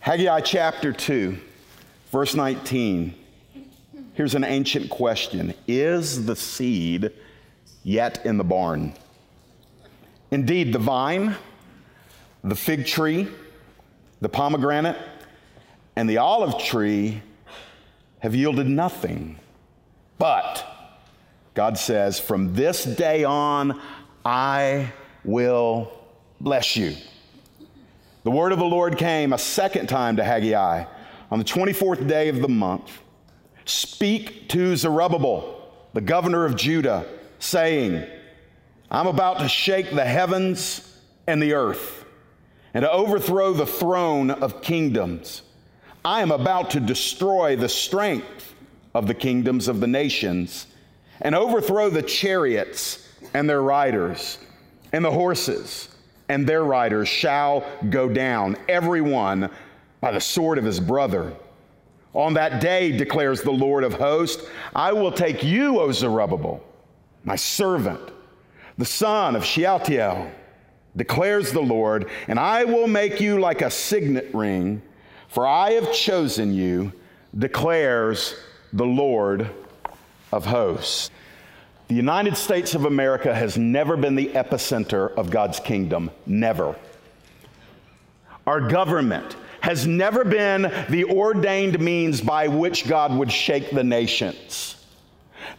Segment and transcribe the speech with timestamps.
[0.00, 1.36] Haggai chapter 2,
[2.12, 3.14] verse 19.
[4.14, 7.10] Here's an ancient question Is the seed
[7.82, 8.94] yet in the barn?
[10.30, 11.34] Indeed, the vine,
[12.44, 13.28] the fig tree,
[14.20, 14.96] the pomegranate,
[15.96, 17.20] and the olive tree
[18.20, 19.38] have yielded nothing.
[20.16, 20.64] But
[21.54, 23.80] God says, From this day on,
[24.24, 24.92] I
[25.24, 25.92] will
[26.40, 26.94] bless you.
[28.24, 30.84] The word of the Lord came a second time to Haggai
[31.30, 33.00] on the 24th day of the month.
[33.64, 37.06] Speak to Zerubbabel, the governor of Judah,
[37.38, 38.04] saying,
[38.90, 42.04] I'm about to shake the heavens and the earth
[42.74, 45.42] and to overthrow the throne of kingdoms.
[46.04, 48.54] I am about to destroy the strength
[48.94, 50.66] of the kingdoms of the nations
[51.20, 54.38] and overthrow the chariots and their riders,
[54.92, 55.88] and the horses
[56.28, 59.50] and their riders shall go down, every one
[60.00, 61.32] by the sword of his brother.
[62.14, 66.62] On that day, declares the Lord of hosts, I will take you, O Zerubbabel,
[67.24, 68.00] my servant,
[68.76, 70.30] the son of Shealtiel,
[70.96, 74.82] declares the Lord, and I will make you like a signet ring,
[75.28, 76.92] for I have chosen you,
[77.36, 78.34] declares
[78.72, 79.50] the Lord
[80.32, 81.10] of hosts.
[81.88, 86.10] The United States of America has never been the epicenter of God's kingdom.
[86.26, 86.76] Never.
[88.46, 94.77] Our government has never been the ordained means by which God would shake the nations.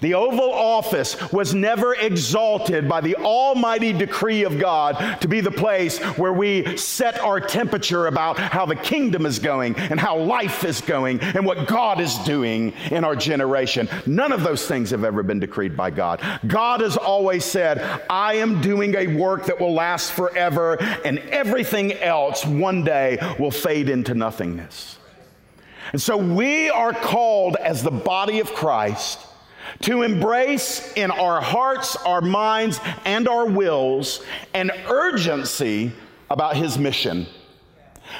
[0.02, 5.52] The Oval Office was never exalted by the almighty decree of God to be the
[5.52, 10.64] place where we set our temperature about how the kingdom is going and how life
[10.64, 13.89] is going and what God is doing in our generation.
[14.06, 16.22] None of those things have ever been decreed by God.
[16.47, 21.94] God has always said, I am doing a work that will last forever, and everything
[21.94, 24.97] else one day will fade into nothingness.
[25.91, 29.19] And so we are called as the body of Christ
[29.81, 35.91] to embrace in our hearts, our minds, and our wills an urgency
[36.30, 37.28] about his mission.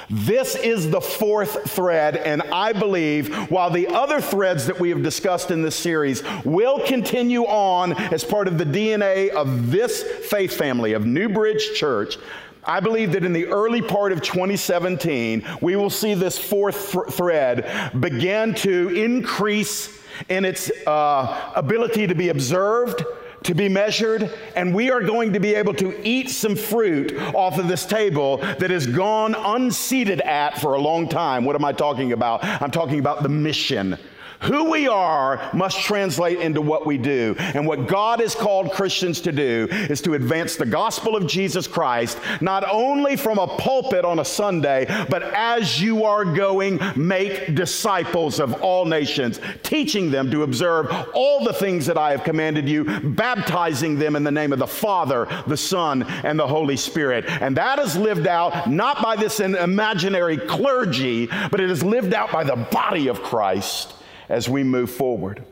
[0.10, 5.04] This is the fourth thread, and I believe while the other threads that we have
[5.04, 10.56] discussed in this series will continue on as part of the DNA of this faith
[10.56, 12.18] family of New Bridge Church,
[12.64, 17.06] I believe that in the early part of 2017, we will see this fourth th-
[17.08, 23.04] thread begin to increase in its uh, ability to be observed,
[23.44, 27.58] to be measured, and we are going to be able to eat some fruit off
[27.58, 31.46] of this table that has gone unseated at for a long time.
[31.46, 32.44] What am I talking about?
[32.44, 33.98] I'm talking about the mission
[34.42, 37.36] who we are must translate into what we do.
[37.38, 41.68] And what God has called Christians to do is to advance the gospel of Jesus
[41.68, 47.54] Christ, not only from a pulpit on a Sunday, but as you are going, make
[47.56, 52.68] disciples of all nations, teaching them to observe all the things that I have commanded
[52.70, 57.26] you, baptizing them in the name of the Father, the Son, and the Holy Spirit.
[57.28, 62.32] And that is lived out not by this imaginary clergy, but it is lived out
[62.32, 63.96] by the body of Christ
[64.30, 65.44] as we move forward.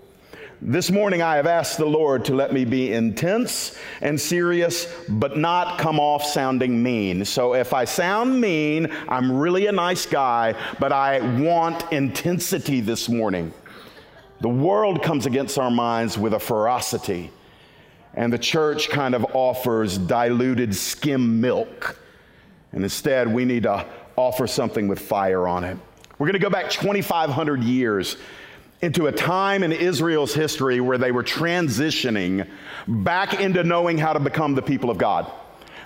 [0.59, 5.37] This morning, I have asked the Lord to let me be intense and serious, but
[5.37, 7.25] not come off sounding mean.
[7.25, 13.07] So if I sound mean, I'm really a nice guy, but I want intensity this
[13.07, 13.53] morning.
[14.41, 17.29] The world comes against our minds with a ferocity,
[18.15, 21.99] and the church kind of offers diluted skim milk.
[22.71, 25.77] And instead, we need to offer something with fire on it.
[26.17, 28.17] We're going to go back 2,500 years
[28.81, 32.47] into a time in Israel's history where they were transitioning
[32.87, 35.31] back into knowing how to become the people of God.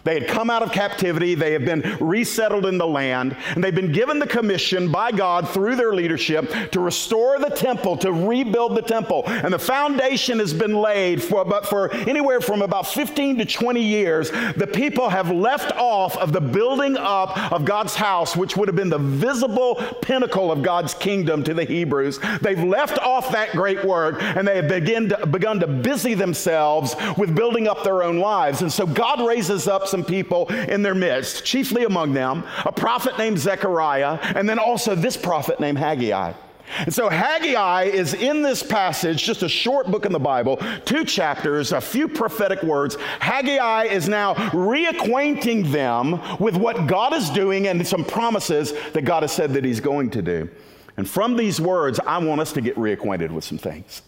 [0.04, 3.74] They had come out of captivity, they have been resettled in the land, and they've
[3.74, 8.76] been given the commission by God through their leadership to restore the temple, to rebuild
[8.76, 9.24] the temple.
[9.28, 13.82] And the foundation has been laid for but for anywhere from about 15 to 20
[13.82, 18.68] years, the people have left off of the building up of God's house, which would
[18.68, 22.20] have been the visible pinnacle of God's kingdom to the Hebrews.
[22.42, 26.96] They've left off that great work and they have begin to, begun to busy themselves
[27.18, 28.62] with building up their own lives.
[28.62, 33.18] And so God raises up some people in their midst, chiefly among them a prophet
[33.18, 36.34] named Zechariah, and then also this prophet named Haggai.
[36.80, 41.04] And so Haggai is in this passage, just a short book in the Bible, two
[41.04, 42.96] chapters, a few prophetic words.
[43.20, 49.24] Haggai is now reacquainting them with what God is doing and some promises that God
[49.24, 50.50] has said that He's going to do.
[50.98, 54.02] And from these words, I want us to get reacquainted with some things.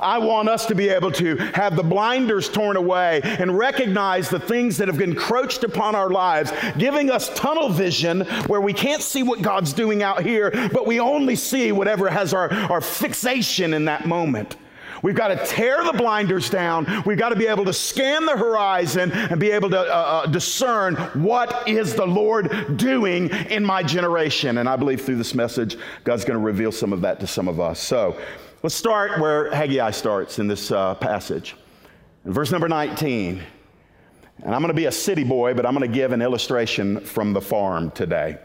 [0.00, 4.40] I want us to be able to have the blinders torn away and recognize the
[4.40, 9.22] things that have encroached upon our lives, giving us tunnel vision where we can't see
[9.22, 13.84] what God's doing out here, but we only see whatever has our, our fixation in
[13.86, 14.56] that moment.
[15.04, 16.86] We've got to tear the blinders down.
[17.04, 20.26] We've got to be able to scan the horizon and be able to uh, uh,
[20.28, 24.56] discern what is the Lord doing in my generation.
[24.56, 27.48] And I believe through this message, God's going to reveal some of that to some
[27.48, 27.80] of us.
[27.80, 28.18] So
[28.64, 31.54] let's start where Haggai starts in this uh, passage.
[32.24, 33.42] In verse number 19.
[34.42, 37.00] And I'm going to be a city boy, but I'm going to give an illustration
[37.00, 38.38] from the farm today.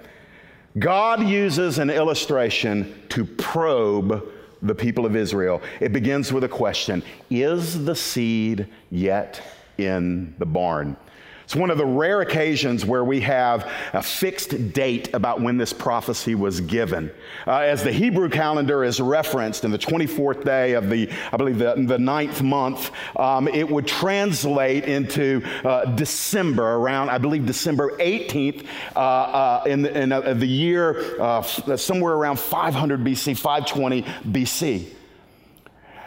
[0.78, 4.30] God uses an illustration to probe
[4.62, 5.62] the people of Israel.
[5.80, 9.42] It begins with a question Is the seed yet
[9.78, 10.98] in the barn?
[11.50, 15.74] It's one of the rare occasions where we have a fixed date about when this
[15.74, 17.10] prophecy was given.
[17.48, 21.58] Uh, as the Hebrew calendar is referenced in the 24th day of the, I believe,
[21.58, 27.98] the, the ninth month, um, it would translate into uh, December, around, I believe, December
[27.98, 34.04] 18th uh, uh, in, the, in uh, the year uh, somewhere around 500 BC, 520
[34.04, 34.99] BC.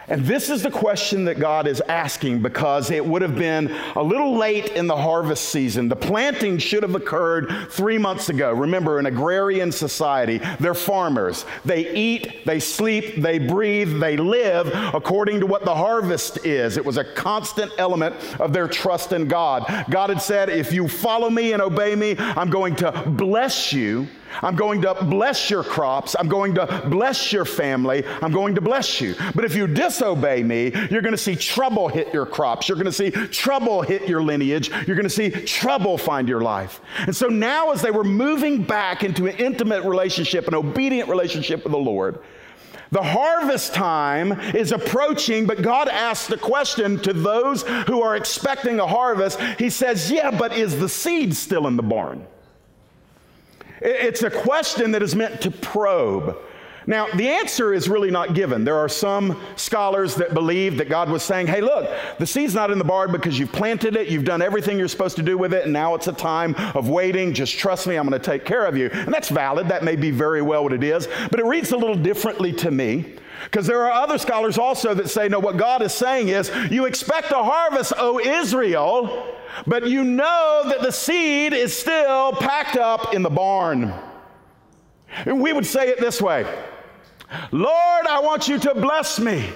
[0.07, 4.03] And this is the question that God is asking because it would have been a
[4.03, 5.87] little late in the harvest season.
[5.87, 8.51] The planting should have occurred three months ago.
[8.51, 11.45] Remember, an agrarian society, they're farmers.
[11.63, 16.75] They eat, they sleep, they breathe, they live according to what the harvest is.
[16.75, 19.85] It was a constant element of their trust in God.
[19.89, 24.07] God had said, If you follow me and obey me, I'm going to bless you.
[24.41, 26.15] I'm going to bless your crops.
[26.17, 28.03] I'm going to bless your family.
[28.21, 29.15] I'm going to bless you.
[29.35, 32.67] But if you disobey me, you're going to see trouble hit your crops.
[32.67, 34.69] You're going to see trouble hit your lineage.
[34.87, 36.81] You're going to see trouble find your life.
[36.99, 41.63] And so now, as they were moving back into an intimate relationship, an obedient relationship
[41.63, 42.19] with the Lord,
[42.93, 48.79] the harvest time is approaching, but God asks the question to those who are expecting
[48.79, 49.41] a harvest.
[49.57, 52.27] He says, Yeah, but is the seed still in the barn?
[53.83, 56.37] It's a question that is meant to probe.
[56.85, 58.65] Now, the answer is really not given.
[58.65, 61.89] There are some scholars that believe that God was saying, hey, look,
[62.19, 65.15] the seed's not in the barn because you've planted it, you've done everything you're supposed
[65.15, 67.33] to do with it, and now it's a time of waiting.
[67.33, 68.89] Just trust me, I'm going to take care of you.
[68.91, 69.69] And that's valid.
[69.69, 72.71] That may be very well what it is, but it reads a little differently to
[72.71, 73.15] me.
[73.43, 76.85] Because there are other scholars also that say, no, what God is saying is, you
[76.85, 79.35] expect a harvest, O Israel,
[79.67, 83.93] but you know that the seed is still packed up in the barn.
[85.25, 86.43] And we would say it this way
[87.51, 89.49] Lord, I want you to bless me.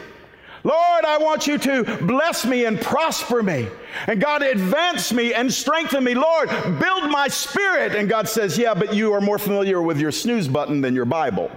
[0.63, 3.67] Lord, I want you to bless me and prosper me.
[4.07, 6.13] And God, advance me and strengthen me.
[6.13, 6.49] Lord,
[6.79, 7.95] build my spirit.
[7.95, 11.05] And God says, Yeah, but you are more familiar with your snooze button than your
[11.05, 11.51] Bible.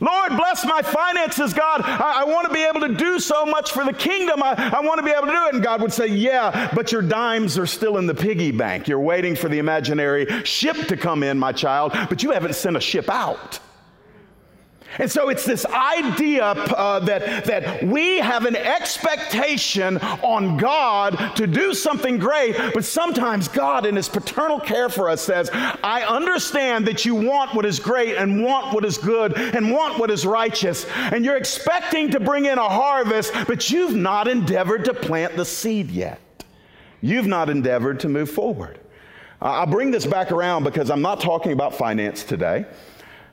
[0.00, 1.82] Lord, bless my finances, God.
[1.82, 4.42] I, I want to be able to do so much for the kingdom.
[4.42, 5.54] I, I want to be able to do it.
[5.54, 8.88] And God would say, Yeah, but your dimes are still in the piggy bank.
[8.88, 12.76] You're waiting for the imaginary ship to come in, my child, but you haven't sent
[12.76, 13.60] a ship out.
[14.98, 21.46] And so it's this idea uh, that, that we have an expectation on God to
[21.46, 26.86] do something great, but sometimes God, in His paternal care for us, says, I understand
[26.86, 30.24] that you want what is great and want what is good and want what is
[30.24, 35.36] righteous, and you're expecting to bring in a harvest, but you've not endeavored to plant
[35.36, 36.20] the seed yet.
[37.00, 38.80] You've not endeavored to move forward.
[39.40, 42.64] I'll bring this back around because I'm not talking about finance today.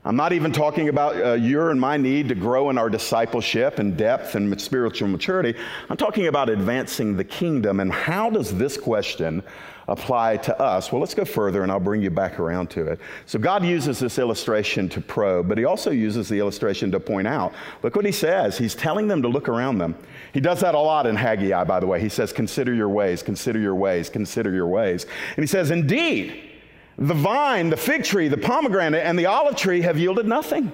[0.06, 3.80] I'm not even talking about uh, your and my need to grow in our discipleship
[3.80, 5.58] and depth and spiritual maturity.
[5.90, 7.80] I'm talking about advancing the kingdom.
[7.80, 9.42] And how does this question
[9.88, 10.92] apply to us?
[10.92, 13.00] Well, let's go further and I'll bring you back around to it.
[13.26, 17.28] So, God uses this illustration to probe, but He also uses the illustration to point
[17.28, 17.54] out.
[17.82, 18.58] Look what He says.
[18.58, 19.96] He's telling them to look around them.
[20.34, 22.02] He does that a lot in Haggai, by the way.
[22.02, 25.06] He says, Consider your ways, consider your ways, consider your ways.
[25.38, 26.53] And He says, Indeed,
[26.98, 30.72] the vine, the fig tree, the pomegranate, and the olive tree have yielded nothing.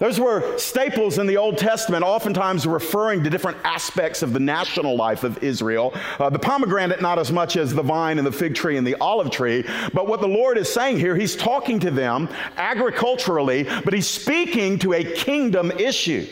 [0.00, 4.96] Those were staples in the Old Testament, oftentimes referring to different aspects of the national
[4.96, 5.92] life of Israel.
[6.18, 8.96] Uh, the pomegranate, not as much as the vine and the fig tree and the
[8.98, 13.92] olive tree, but what the Lord is saying here, He's talking to them agriculturally, but
[13.92, 16.26] He's speaking to a kingdom issue.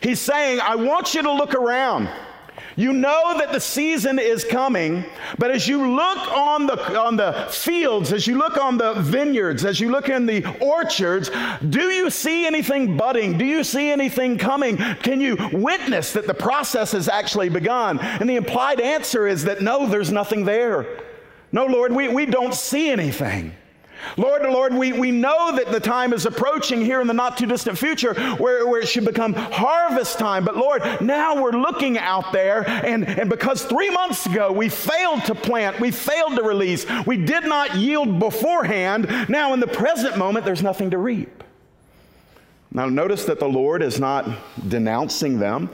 [0.00, 2.08] He's saying, I want you to look around.
[2.76, 5.04] You know that the season is coming,
[5.38, 9.64] but as you look on the, on the fields, as you look on the vineyards,
[9.64, 11.30] as you look in the orchards,
[11.68, 13.36] do you see anything budding?
[13.36, 14.76] Do you see anything coming?
[14.76, 17.98] Can you witness that the process has actually begun?
[17.98, 20.86] And the implied answer is that no, there's nothing there.
[21.52, 23.54] No, Lord, we, we don't see anything.
[24.16, 27.46] Lord, Lord, we, we know that the time is approaching here in the not too
[27.46, 30.44] distant future where, where it should become harvest time.
[30.44, 35.24] But Lord, now we're looking out there, and, and because three months ago we failed
[35.26, 40.16] to plant, we failed to release, we did not yield beforehand, now in the present
[40.16, 41.42] moment there's nothing to reap.
[42.74, 44.26] Now, notice that the Lord is not
[44.68, 45.68] denouncing them.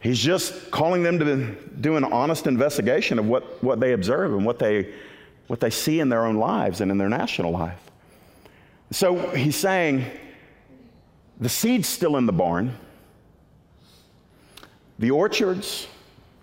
[0.00, 4.46] He's just calling them to do an honest investigation of what, what they observe and
[4.46, 4.94] what they,
[5.46, 7.80] what they see in their own lives and in their national life.
[8.90, 10.04] So he's saying
[11.40, 12.76] the seed's still in the barn,
[14.98, 15.86] the orchards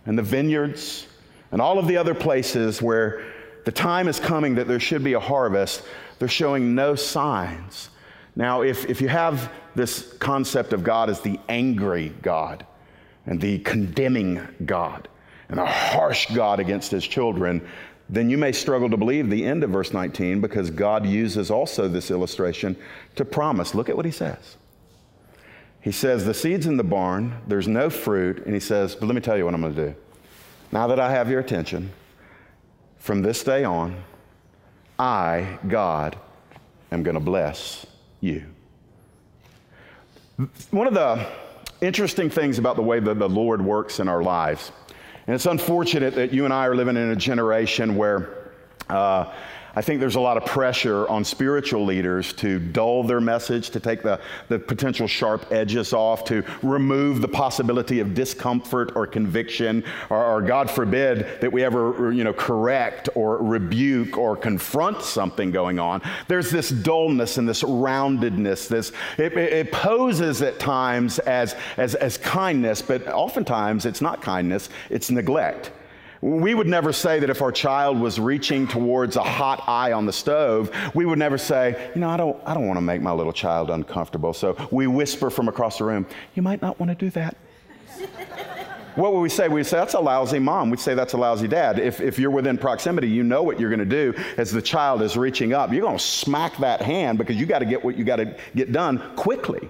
[0.05, 1.07] and the vineyards
[1.51, 3.24] and all of the other places where
[3.65, 5.83] the time is coming that there should be a harvest,
[6.19, 7.89] they're showing no signs.
[8.36, 12.65] Now, if, if you have this concept of God as the angry God
[13.25, 15.07] and the condemning God
[15.50, 17.67] and a harsh God against his children,
[18.13, 21.88] then you may struggle to believe the end of verse 19 because God uses also
[21.88, 22.75] this illustration
[23.15, 23.74] to promise.
[23.74, 24.58] Look at what he says.
[25.82, 29.15] He says, The seed's in the barn, there's no fruit, and he says, But let
[29.15, 29.96] me tell you what I'm going to do.
[30.72, 31.91] Now that I have your attention,
[33.00, 34.01] from this day on,
[35.00, 36.15] I, God,
[36.91, 37.88] am going to bless
[38.22, 38.46] you.
[40.70, 41.27] One of the
[41.82, 44.72] interesting things about the way that the Lord works in our lives,
[45.25, 48.51] and it's unfortunate that you and I are living in a generation where
[48.89, 49.34] uh,
[49.75, 53.80] I think there's a lot of pressure on spiritual leaders to dull their message, to
[53.80, 59.84] take the, the potential sharp edges off, to remove the possibility of discomfort or conviction,
[60.12, 65.50] or, or, God forbid that we ever you know, correct or rebuke or confront something
[65.50, 66.01] going on.
[66.27, 68.68] There's this dullness and this roundedness.
[68.68, 74.70] This, it, it poses at times as, as, as kindness, but oftentimes it's not kindness,
[74.92, 75.72] it's neglect.
[76.24, 80.06] We would never say that if our child was reaching towards a hot eye on
[80.06, 83.01] the stove, we would never say, you know, I don't, I don't want to make
[83.01, 84.34] my little child uncomfortable.
[84.34, 87.36] So we whisper from across the room, you might not want to do that.
[88.96, 89.50] what would we say?
[89.50, 90.70] We'd say, that's a lousy mom.
[90.70, 91.77] We'd say, that's a lousy dad.
[91.77, 95.01] If, if you're within proximity, you know what you're going to do as the child
[95.01, 95.74] is reaching up.
[95.74, 98.38] You're going to smack that hand because you got to get what you got to
[98.56, 99.70] get done quickly.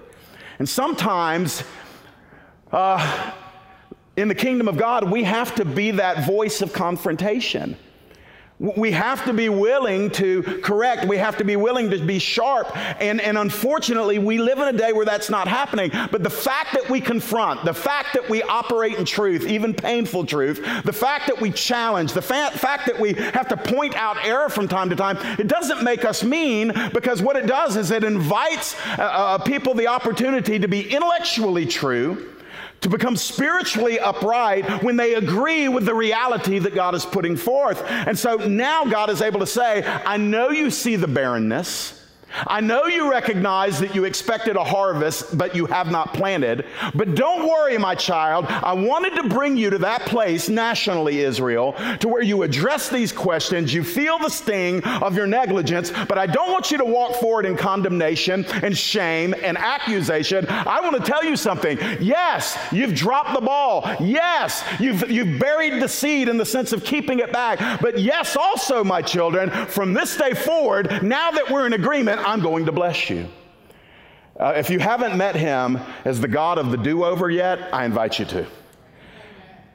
[0.60, 1.64] And sometimes,
[2.70, 3.32] uh,
[4.16, 7.76] in the kingdom of God, we have to be that voice of confrontation.
[8.60, 11.06] We have to be willing to correct.
[11.06, 12.74] We have to be willing to be sharp.
[13.00, 15.90] And, and unfortunately, we live in a day where that's not happening.
[16.12, 20.24] But the fact that we confront, the fact that we operate in truth, even painful
[20.24, 24.24] truth, the fact that we challenge, the fa- fact that we have to point out
[24.24, 27.90] error from time to time, it doesn't make us mean because what it does is
[27.90, 32.33] it invites uh, uh, people the opportunity to be intellectually true
[32.84, 37.82] to become spiritually upright when they agree with the reality that God is putting forth.
[37.82, 42.03] And so now God is able to say, I know you see the barrenness.
[42.46, 46.66] I know you recognize that you expected a harvest, but you have not planted.
[46.94, 48.46] But don't worry, my child.
[48.48, 53.12] I wanted to bring you to that place nationally, Israel, to where you address these
[53.12, 53.72] questions.
[53.72, 57.46] You feel the sting of your negligence, but I don't want you to walk forward
[57.46, 60.46] in condemnation and shame and accusation.
[60.48, 61.78] I want to tell you something.
[62.00, 63.88] Yes, you've dropped the ball.
[64.00, 67.80] Yes, you've, you've buried the seed in the sense of keeping it back.
[67.80, 72.40] But yes, also, my children, from this day forward, now that we're in agreement, I'm
[72.40, 73.28] going to bless you.
[74.38, 77.84] Uh, if you haven't met him as the God of the do over yet, I
[77.84, 78.46] invite you to.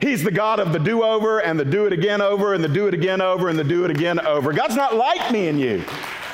[0.02, 2.70] He's the God of the do over and the do it again over and the
[2.70, 4.54] do it again over and the do it again over.
[4.54, 5.84] God's not like me and you.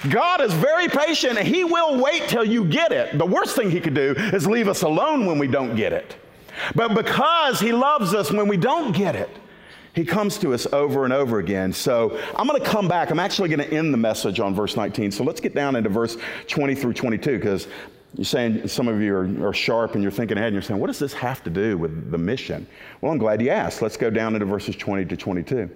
[0.10, 3.18] God is very patient and He will wait till you get it.
[3.18, 6.16] The worst thing He could do is leave us alone when we don't get it.
[6.76, 9.30] But because He loves us when we don't get it,
[9.96, 11.72] he comes to us over and over again.
[11.72, 13.10] So I'm going to come back.
[13.12, 15.12] I'm actually going to end the message on verse 19.
[15.12, 17.68] So let's get down into verse 20 through 22 because
[18.14, 20.80] you're saying some of you are, are, sharp and you're thinking ahead and you're saying,
[20.80, 22.68] what does this have to do with the mission?
[23.02, 23.82] Well, I'm glad you asked.
[23.82, 25.70] Let's go down into verses 20 to 22.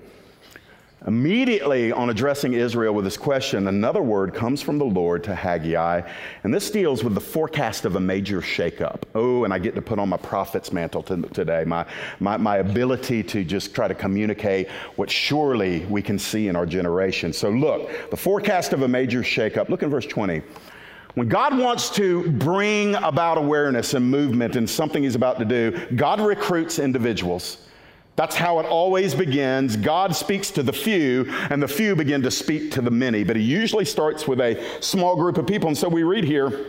[1.07, 6.01] Immediately on addressing Israel with this question, another word comes from the Lord to Haggai,
[6.43, 9.03] and this deals with the forecast of a major shakeup.
[9.15, 11.85] Oh, and I get to put on my prophet's mantle today, my,
[12.19, 16.65] my, my ability to just try to communicate what surely we can see in our
[16.65, 17.31] generation.
[17.31, 19.69] So, look, the forecast of a major shakeup.
[19.69, 20.41] Look in verse 20.
[21.15, 25.79] When God wants to bring about awareness and movement in something He's about to do,
[25.95, 27.68] God recruits individuals.
[28.19, 29.77] That's how it always begins.
[29.77, 33.23] God speaks to the few, and the few begin to speak to the many.
[33.23, 35.69] But he usually starts with a small group of people.
[35.69, 36.65] And so we read here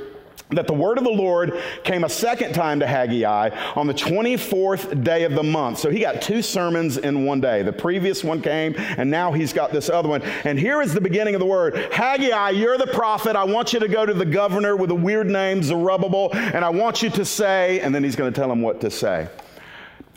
[0.50, 5.02] that the word of the Lord came a second time to Haggai on the 24th
[5.02, 5.80] day of the month.
[5.80, 7.64] So he got two sermons in one day.
[7.64, 10.23] The previous one came, and now he's got this other one.
[10.45, 13.35] And here is the beginning of the word Haggai, you're the prophet.
[13.35, 16.71] I want you to go to the governor with a weird name, Zerubbabel, and I
[16.71, 19.28] want you to say, and then he's going to tell him what to say.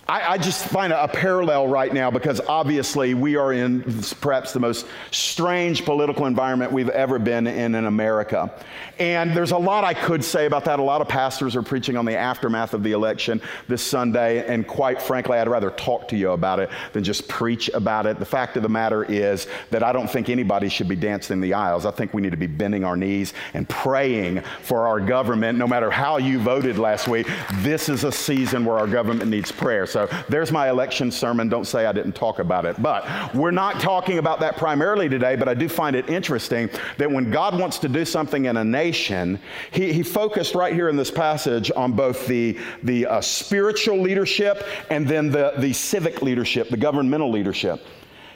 [0.05, 3.83] I, I, just find a, a, parallel right now because obviously we are in
[4.19, 8.53] perhaps the most strange political environment we've ever been in in America.
[8.99, 10.79] And there's a lot I could say about that.
[10.79, 14.45] A lot of pastors are preaching on the aftermath of the election this Sunday.
[14.45, 18.19] And quite frankly, I'd rather talk to you about it than just preach about it.
[18.19, 21.53] The fact of the matter is that I don't think anybody should be dancing the
[21.53, 21.85] aisles.
[21.85, 25.67] I think we need to be bending our knees and praying for our government, no
[25.67, 27.27] matter how you voted last week.
[27.59, 29.87] This is a season where our government needs prayer.
[29.93, 31.49] So there's my election sermon.
[31.49, 32.81] Don't say I didn't talk about it.
[32.81, 37.09] But we're not talking about that primarily today, but I do find it interesting that
[37.09, 39.39] when God wants to do something in a nation,
[39.71, 44.65] he, he focused right here in this passage on both the, the uh, spiritual leadership
[44.89, 47.85] and then the, the civic leadership, the governmental leadership.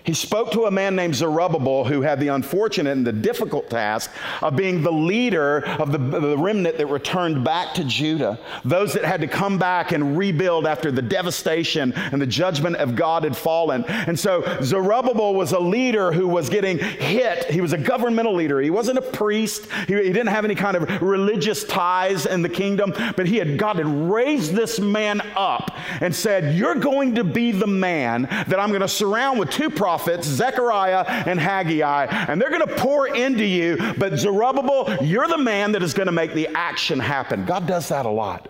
[0.08, 4.10] He spoke to a man named Zerubbabel who had the unfortunate and the difficult task
[4.42, 9.04] of being the leader of the, the, remnant that returned back to Judah, those that
[9.04, 13.36] had to come back and rebuild after the devastation and the judgment of God had
[13.36, 13.84] fallen.
[13.84, 17.52] And so Zerubbabel was a leader who was getting hit.
[17.52, 18.62] He was a governmental leader.
[18.62, 19.68] He wasn't a priest.
[19.88, 23.58] He, he didn't have any kind of religious ties in the kingdom, but he had
[23.58, 28.58] God had raised this man up and said, "You're going to be the man that
[28.58, 32.76] I'm going to surround with two prophets prophets, Zechariah and Haggai, and they're going to
[32.76, 33.78] pour into you.
[33.98, 37.46] But Zerubbabel, you're the man that is going to make the action happen.
[37.46, 38.50] God does that a lot.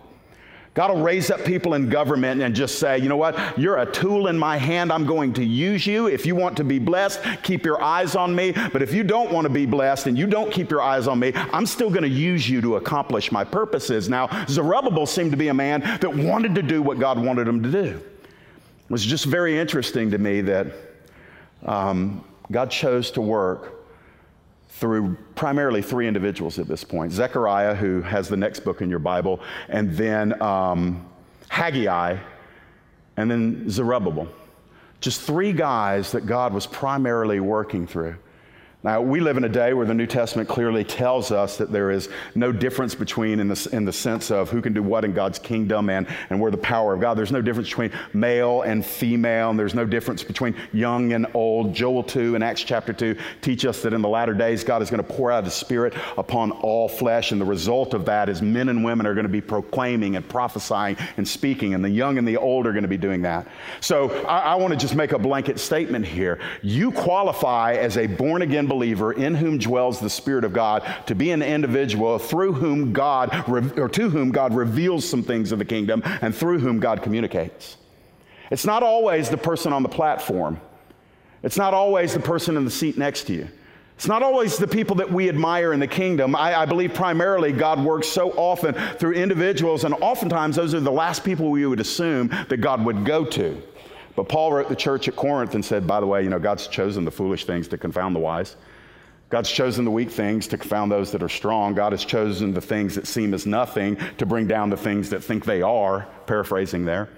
[0.73, 3.91] God will raise up people in government and just say, you know what, you're a
[3.91, 4.91] tool in my hand.
[4.91, 6.07] I'm going to use you.
[6.07, 8.51] If you want to be blessed, keep your eyes on me.
[8.51, 11.17] But if you don't want to be blessed and you don't keep your eyes on
[11.17, 14.07] me, I'm still going to use you to accomplish my purposes.
[14.07, 17.63] Now, Zerubbabel seemed to be a man that wanted to do what God wanted him
[17.63, 17.85] to do.
[17.85, 20.67] It was just very interesting to me that
[21.65, 23.73] um, God chose to work
[24.69, 28.99] through primarily three individuals at this point Zechariah, who has the next book in your
[28.99, 31.07] Bible, and then um,
[31.49, 32.17] Haggai,
[33.17, 34.27] and then Zerubbabel.
[34.99, 38.17] Just three guys that God was primarily working through.
[38.87, 41.91] Now, we live in a day where the New Testament clearly tells us that there
[41.91, 45.11] is no difference between, in the, in the sense of who can do what in
[45.11, 47.17] God's kingdom and, and where the power of God.
[47.17, 51.75] There's no difference between male and female, and there's no difference between young and old.
[51.75, 54.89] Joel 2 and Acts chapter 2 teach us that in the latter days, God is
[54.89, 58.41] going to pour out His Spirit upon all flesh, and the result of that is
[58.41, 62.17] men and women are going to be proclaiming and prophesying and speaking, and the young
[62.17, 63.49] and the old are going to be doing that.
[63.81, 66.39] So I, I want to just make a blanket statement here.
[66.61, 71.15] You qualify as a born again believer in whom dwells the Spirit of God to
[71.15, 75.65] be an individual through whom God, or to whom God reveals some things of the
[75.65, 77.77] kingdom and through whom God communicates.
[78.51, 80.59] It's not always the person on the platform.
[81.43, 83.47] It's not always the person in the seat next to you.
[83.95, 86.35] It's not always the people that we admire in the kingdom.
[86.35, 90.91] I, I, believe primarily God works so often through individuals, and oftentimes those are the
[90.91, 93.59] last people we would assume that God would go to.
[94.15, 96.67] But Paul wrote the church at Corinth and said, by the way, you know, God's
[96.67, 98.55] chosen the foolish things to confound the wise.
[99.29, 101.73] God's chosen the weak things to confound those that are strong.
[101.73, 105.23] God has chosen the things that seem as nothing to bring down the things that
[105.23, 107.09] think they are, paraphrasing there.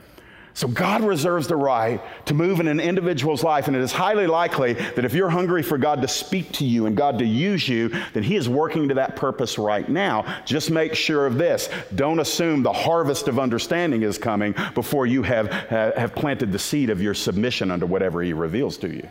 [0.56, 4.26] So God reserves the right to move in an individual's life, and it is highly
[4.26, 7.70] likely that if you're hungry for God to speak to you and God to use
[7.70, 10.42] you, then He is working to that purpose right now.
[10.46, 11.70] Just make sure of this.
[11.96, 16.90] Don't assume the harvest of understanding is coming before you have, have planted the seed
[16.90, 19.08] of your submission unto whatever He reveals to you.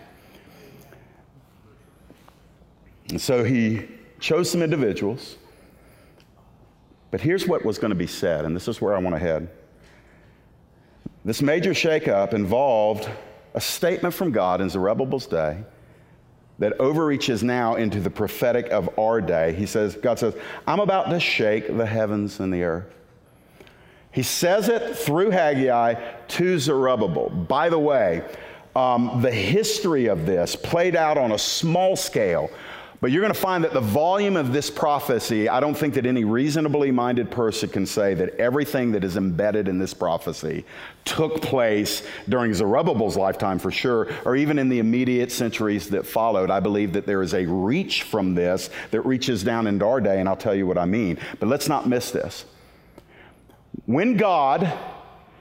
[3.10, 3.88] And so He
[4.20, 5.36] chose some individuals.
[7.10, 9.18] But here's what was going to be said, and this is where I want to
[9.18, 9.48] head.
[11.24, 13.08] This major shakeup involved
[13.54, 15.62] a statement from God in Zerubbabel's day
[16.58, 19.52] that overreaches now into the prophetic of our day.
[19.52, 20.34] He says, God says,
[20.66, 22.92] I'm about to shake the heavens and the earth.
[24.10, 25.94] He says it through Haggai
[26.28, 27.30] to Zerubbabel.
[27.30, 28.24] By the way,
[28.74, 32.50] um, the history of this played out on a small scale
[33.00, 36.04] but you're going to find that the volume of this prophecy, I don't think that
[36.04, 40.64] any reasonably minded person can say that everything that is embedded in this prophecy
[41.04, 46.50] took place during Zerubbabel's lifetime for sure, or even in the immediate centuries that followed.
[46.50, 50.18] I believe that there is a reach from this that reaches down into our day,
[50.18, 51.18] and I'll tell you what I mean.
[51.38, 52.44] But let's not miss this.
[53.86, 54.72] When God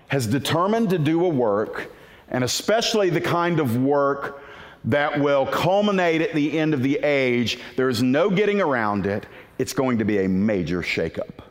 [0.09, 1.91] has determined to do a work,
[2.29, 4.43] and especially the kind of work
[4.87, 7.59] that will culminate at the end of the age.
[7.75, 9.25] There's no getting around it.
[9.59, 11.43] It's going to be a major shakeup.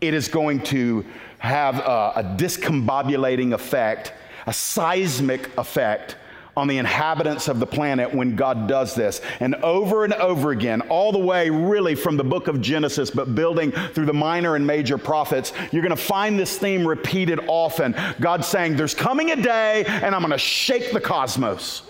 [0.00, 1.04] it is going to
[1.38, 4.12] have a, a discombobulating effect,
[4.46, 6.16] a seismic effect
[6.56, 9.20] on the inhabitants of the planet when God does this.
[9.40, 13.34] And over and over again, all the way really from the book of Genesis, but
[13.34, 17.94] building through the minor and major prophets, you're going to find this theme repeated often.
[18.20, 21.82] God saying, There's coming a day, and I'm going to shake the cosmos.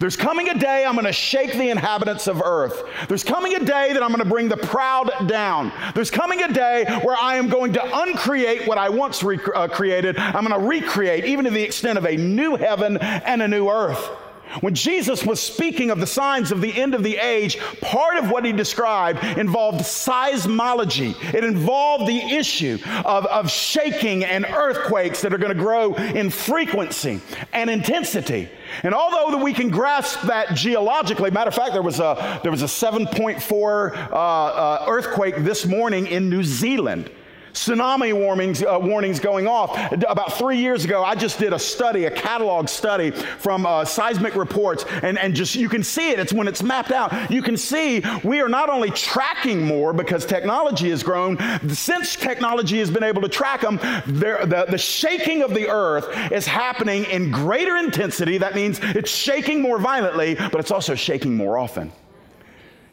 [0.00, 2.82] There's coming a day I'm going to shake the inhabitants of earth.
[3.08, 5.72] There's coming a day that I'm going to bring the proud down.
[5.94, 9.68] There's coming a day where I am going to uncreate what I once rec- uh,
[9.68, 10.18] created.
[10.18, 13.68] I'm going to recreate, even to the extent of a new heaven and a new
[13.68, 14.10] earth.
[14.60, 18.30] When Jesus was speaking of the signs of the end of the age, part of
[18.30, 21.14] what he described involved seismology.
[21.34, 26.30] It involved the issue of, of shaking and earthquakes that are going to grow in
[26.30, 27.20] frequency
[27.52, 28.48] and intensity.
[28.82, 32.62] And although we can grasp that geologically, matter of fact, there was a, there was
[32.62, 37.10] a 7.4 uh, uh, earthquake this morning in New Zealand
[37.54, 39.70] tsunami warnings, uh, warnings going off.
[39.92, 44.34] About three years ago, I just did a study, a catalog study from uh, seismic
[44.34, 46.18] reports, and, and just you can see it.
[46.18, 47.30] It's when it's mapped out.
[47.30, 51.38] You can see we are not only tracking more because technology has grown,
[51.68, 56.46] since technology has been able to track them, the, the shaking of the earth is
[56.46, 58.38] happening in greater intensity.
[58.38, 61.92] That means it's shaking more violently, but it's also shaking more often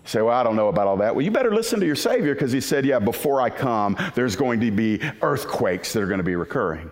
[0.06, 1.16] say, well, I don't know about all that.
[1.16, 4.36] Well, you better listen to your Savior because he said, yeah, before I come, there's
[4.36, 6.90] going to be earthquakes that are going to be recurring.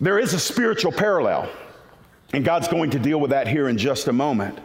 [0.00, 1.50] There is a spiritual parallel,
[2.32, 4.58] and God's going to deal with that here in just a moment.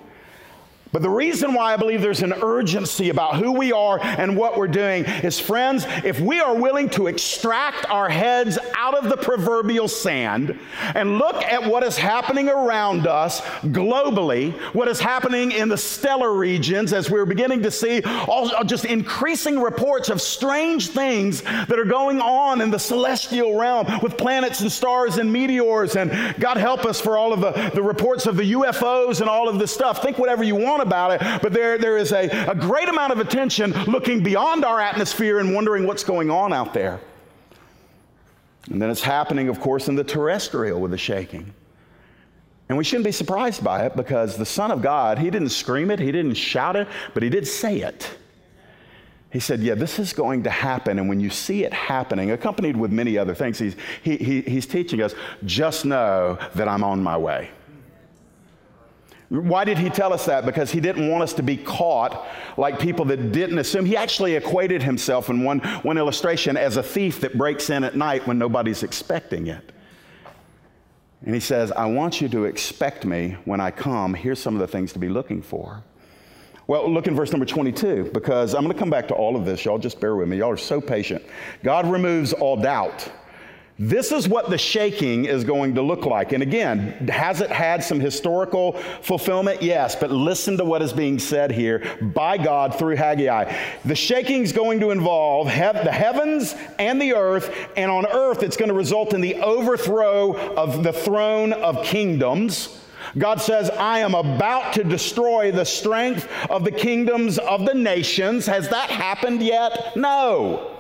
[0.94, 4.56] But the reason why I believe there's an urgency about who we are and what
[4.56, 9.18] we're doing is, friends, if we are willing to extract our heads out of the
[9.18, 10.56] proverbial sand
[10.94, 16.32] and look at what is happening around us globally, what is happening in the stellar
[16.32, 21.80] regions, as we're beginning to see all, uh, just increasing reports of strange things that
[21.80, 25.96] are going on in the celestial realm with planets and stars and meteors.
[25.96, 29.50] And God help us for all of the, the reports of the UFOs and all
[29.50, 30.04] of this stuff.
[30.04, 33.20] Think whatever you want about it, but there, there is a, a great amount of
[33.20, 37.00] attention looking beyond our atmosphere and wondering what's going on out there.
[38.70, 41.54] And then it's happening, of course, in the terrestrial with the shaking.
[42.70, 45.92] And we shouldn't be surprised by it because the Son of God, He didn't scream
[45.92, 48.18] it, He didn't shout it, but He did say it.
[49.32, 51.00] He said, Yeah, this is going to happen.
[51.00, 54.68] And when you see it happening, accompanied with many other things, he's, he, he, he's
[54.68, 57.50] teaching us just know that I'm on my way.
[59.34, 60.46] Why did he tell us that?
[60.46, 63.84] Because he didn't want us to be caught like people that didn't assume.
[63.84, 67.96] He actually equated himself in one, one illustration as a thief that breaks in at
[67.96, 69.72] night when nobody's expecting it.
[71.26, 74.14] And he says, I want you to expect me when I come.
[74.14, 75.82] Here's some of the things to be looking for.
[76.68, 79.46] Well, look in verse number 22, because I'm going to come back to all of
[79.46, 79.66] this.
[79.66, 80.38] Y'all just bear with me.
[80.38, 81.24] Y'all are so patient.
[81.64, 83.12] God removes all doubt.
[83.80, 86.32] This is what the shaking is going to look like.
[86.32, 89.64] And again, has it had some historical fulfillment?
[89.64, 93.52] Yes, but listen to what is being said here by God through Haggai.
[93.84, 98.58] The shaking is going to involve the heavens and the earth, and on earth, it's
[98.58, 102.80] going to result in the overthrow of the throne of kingdoms.
[103.18, 108.46] God says, I am about to destroy the strength of the kingdoms of the nations.
[108.46, 109.96] Has that happened yet?
[109.96, 110.73] No.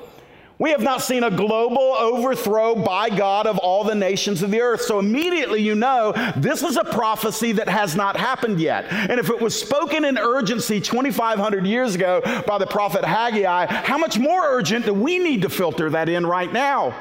[0.59, 4.61] We have not seen a global overthrow by God of all the nations of the
[4.61, 4.81] earth.
[4.81, 8.85] So immediately you know this is a prophecy that has not happened yet.
[8.91, 13.97] And if it was spoken in urgency 2,500 years ago by the prophet Haggai, how
[13.97, 16.95] much more urgent do we need to filter that in right now?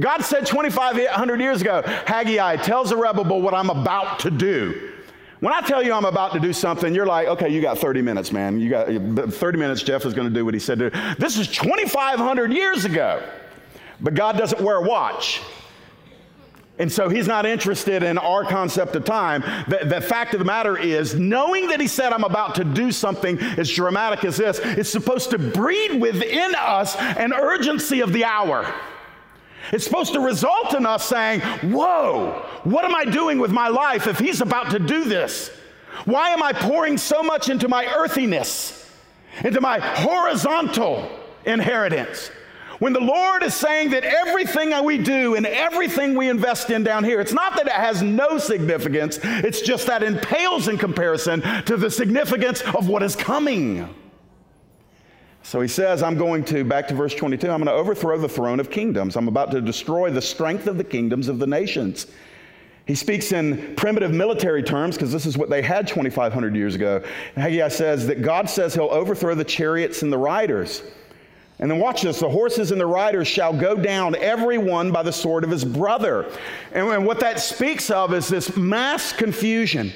[0.00, 4.93] God said 2,500 years ago, Haggai, tells Zerubbabel what I'm about to do.
[5.44, 8.00] When I tell you I'm about to do something, you're like, okay, you got 30
[8.00, 8.58] minutes, man.
[8.58, 10.98] You got 30 minutes, Jeff is going to do what he said to do.
[11.18, 13.22] This is 2,500 years ago.
[14.00, 15.42] But God doesn't wear a watch.
[16.78, 19.42] And so he's not interested in our concept of time.
[19.68, 22.90] The, the, fact of the matter is, knowing that he said, I'm about to do
[22.90, 28.24] something as dramatic as this, is supposed to breed within us an urgency of the
[28.24, 28.74] hour.
[29.72, 34.06] It's supposed to result in us saying, Whoa, what am I doing with my life
[34.06, 35.50] if he's about to do this?
[36.04, 38.90] Why am I pouring so much into my earthiness,
[39.42, 41.08] into my horizontal
[41.44, 42.30] inheritance?
[42.80, 46.82] When the Lord is saying that everything that we do and everything we invest in
[46.82, 50.76] down here, it's not that it has no significance, it's just that it pales in
[50.76, 53.88] comparison to the significance of what is coming.
[55.44, 58.28] So he says, I'm going to, back to verse 22, I'm going to overthrow the
[58.28, 59.14] throne of kingdoms.
[59.14, 62.06] I'm about to destroy the strength of the kingdoms of the nations.
[62.86, 67.04] He speaks in primitive military terms because this is what they had 2,500 years ago.
[67.36, 70.82] Haggai says that God says he'll overthrow the chariots and the riders.
[71.58, 75.02] And then watch this the horses and the riders shall go down, every one by
[75.02, 76.26] the sword of his brother.
[76.72, 79.92] And what that speaks of is this mass confusion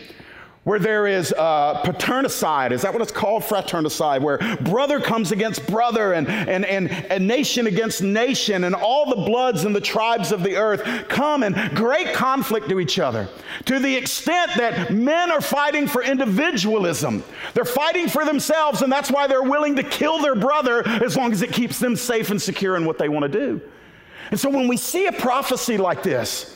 [0.68, 3.42] where there is uh, paternicide, is that what it's called?
[3.42, 9.08] Fraternicide, where brother comes against brother and, and, and, and nation against nation, and all
[9.08, 13.30] the bloods and the tribes of the earth come in great conflict to each other,
[13.64, 17.24] to the extent that men are fighting for individualism.
[17.54, 21.32] They're fighting for themselves, and that's why they're willing to kill their brother as long
[21.32, 23.62] as it keeps them safe and secure in what they want to do.
[24.30, 26.54] And so when we see a prophecy like this,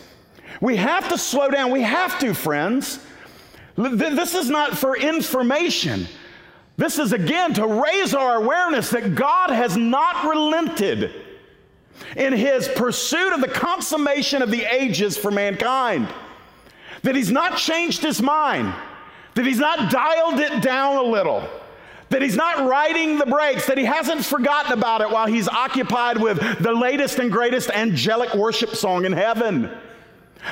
[0.61, 1.71] we have to slow down.
[1.71, 2.99] We have to, friends.
[3.77, 6.07] This is not for information.
[6.77, 11.13] This is again to raise our awareness that God has not relented
[12.17, 16.09] in his pursuit of the consummation of the ages for mankind.
[17.03, 18.73] That he's not changed his mind,
[19.35, 21.49] that he's not dialed it down a little,
[22.11, 26.21] that he's not riding the brakes, that he hasn't forgotten about it while he's occupied
[26.21, 29.71] with the latest and greatest angelic worship song in heaven.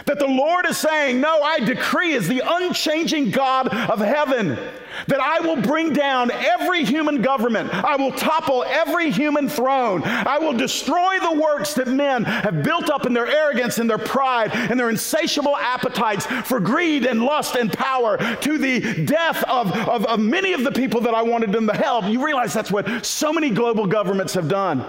[0.06, 4.58] That the Lord is saying, No, I decree as the unchanging God of heaven
[5.06, 7.72] that I will bring down every human government.
[7.72, 10.02] I will topple every human throne.
[10.04, 13.98] I will destroy the works that men have built up in their arrogance and their
[13.98, 19.72] pride and their insatiable appetites for greed and lust and power to the death of,
[19.88, 22.04] of, of many of the people that I wanted them to help.
[22.06, 24.84] You realize that's what so many global governments have done.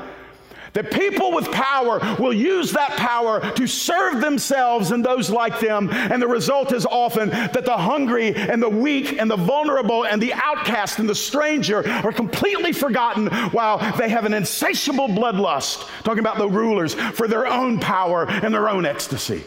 [0.74, 5.90] That people with power will use that power to serve themselves and those like them.
[5.92, 10.22] And the result is often that the hungry and the weak and the vulnerable and
[10.22, 16.20] the outcast and the stranger are completely forgotten while they have an insatiable bloodlust, talking
[16.20, 19.44] about the rulers, for their own power and their own ecstasy.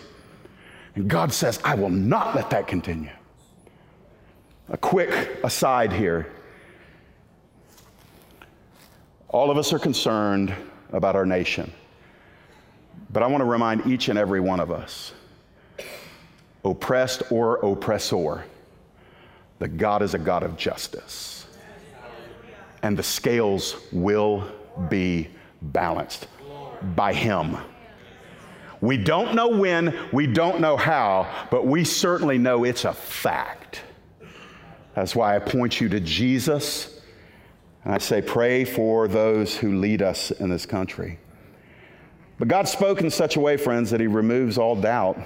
[0.94, 3.10] And God says, I will not let that continue.
[4.68, 6.30] A quick aside here.
[9.28, 10.54] All of us are concerned
[10.94, 11.70] about our nation.
[13.10, 15.12] But I want to remind each and every one of us,
[16.64, 18.44] oppressed or oppressor,
[19.58, 21.46] that God is a God of justice.
[22.82, 24.48] And the scales will
[24.88, 25.28] be
[25.62, 26.28] balanced
[26.94, 27.56] by Him.
[28.80, 33.80] We don't know when, we don't know how, but we certainly know it's a fact.
[34.94, 36.93] That's why I point you to Jesus
[37.84, 41.18] and I say, pray for those who lead us in this country.
[42.38, 45.18] But God spoke in such a way, friends, that He removes all doubt.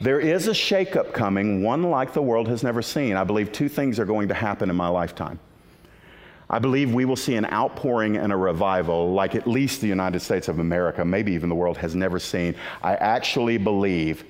[0.00, 3.16] There is a shakeup coming, one like the world has never seen.
[3.16, 5.38] I believe two things are going to happen in my lifetime.
[6.50, 10.20] I believe we will see an outpouring and a revival like at least the United
[10.20, 12.54] States of America, maybe even the world, has never seen.
[12.82, 14.24] I actually believe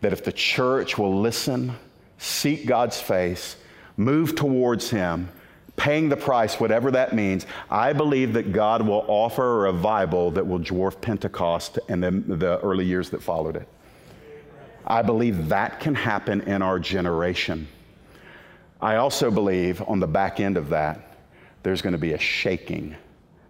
[0.00, 1.74] that if the church will listen,
[2.18, 3.56] seek God's face,
[3.96, 5.28] move towards Him,
[5.80, 10.46] paying the price, whatever that means, I believe that God will offer a revival that
[10.46, 13.66] will dwarf Pentecost and the, the early years that followed it.
[14.86, 17.66] I believe that can happen in our generation.
[18.78, 21.16] I also believe on the back end of that,
[21.62, 22.94] there's going to be a shaking.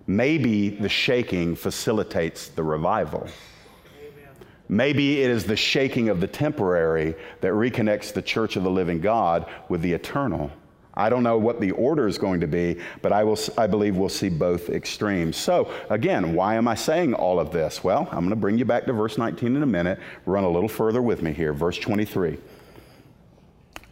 [0.07, 3.27] Maybe the shaking facilitates the revival.
[4.69, 9.01] Maybe it is the shaking of the temporary that reconnects the church of the living
[9.01, 10.53] God with the eternal.
[10.95, 13.97] I don't know what the order is going to be, but I, will, I believe
[13.97, 15.37] we'll see both extremes.
[15.37, 17.85] So, again, why am I saying all of this?
[17.85, 20.01] Well, I'm going to bring you back to verse 19 in a minute.
[20.27, 21.53] Run a little further with me here.
[21.53, 22.39] Verse 23.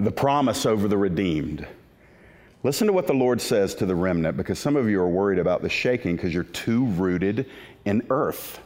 [0.00, 1.66] The promise over the redeemed.
[2.64, 5.38] Listen to what the Lord says to the remnant because some of you are worried
[5.38, 7.46] about the shaking because you're too rooted
[7.84, 8.60] in earth.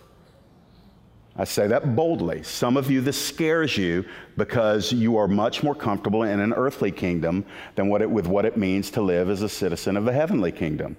[1.37, 2.43] I say that boldly.
[2.43, 4.05] Some of you, this scares you
[4.37, 8.45] because you are much more comfortable in an earthly kingdom than what it, with what
[8.45, 10.97] it means to live as a citizen of the heavenly kingdom.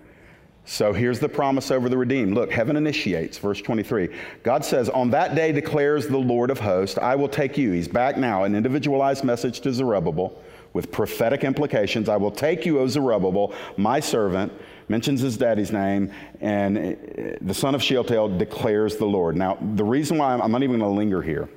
[0.66, 2.34] So here's the promise over the redeemed.
[2.34, 4.10] Look, heaven initiates, verse 23.
[4.44, 7.72] God says, On that day declares the Lord of hosts, I will take you.
[7.72, 10.42] He's back now, an individualized message to Zerubbabel
[10.72, 12.10] with prophetic implications.
[12.10, 14.54] I will take you, O Zerubbabel, my servant
[14.90, 19.36] mentions his daddy's name, and uh, the son of Shealtiel declares the Lord.
[19.36, 21.50] Now, the reason why I'm, I'm not even going to linger here,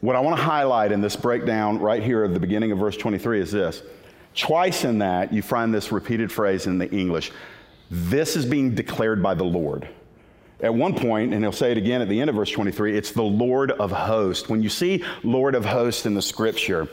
[0.00, 2.96] what I want to highlight in this breakdown right here at the beginning of verse
[2.96, 3.82] 23 is this.
[4.34, 7.32] Twice in that, you find this repeated phrase in the English
[7.90, 9.88] this is being declared by the Lord.
[10.60, 13.12] At one point, and he'll say it again at the end of verse 23, it's
[13.12, 14.48] the Lord of hosts.
[14.48, 16.88] When you see Lord of hosts in the scripture,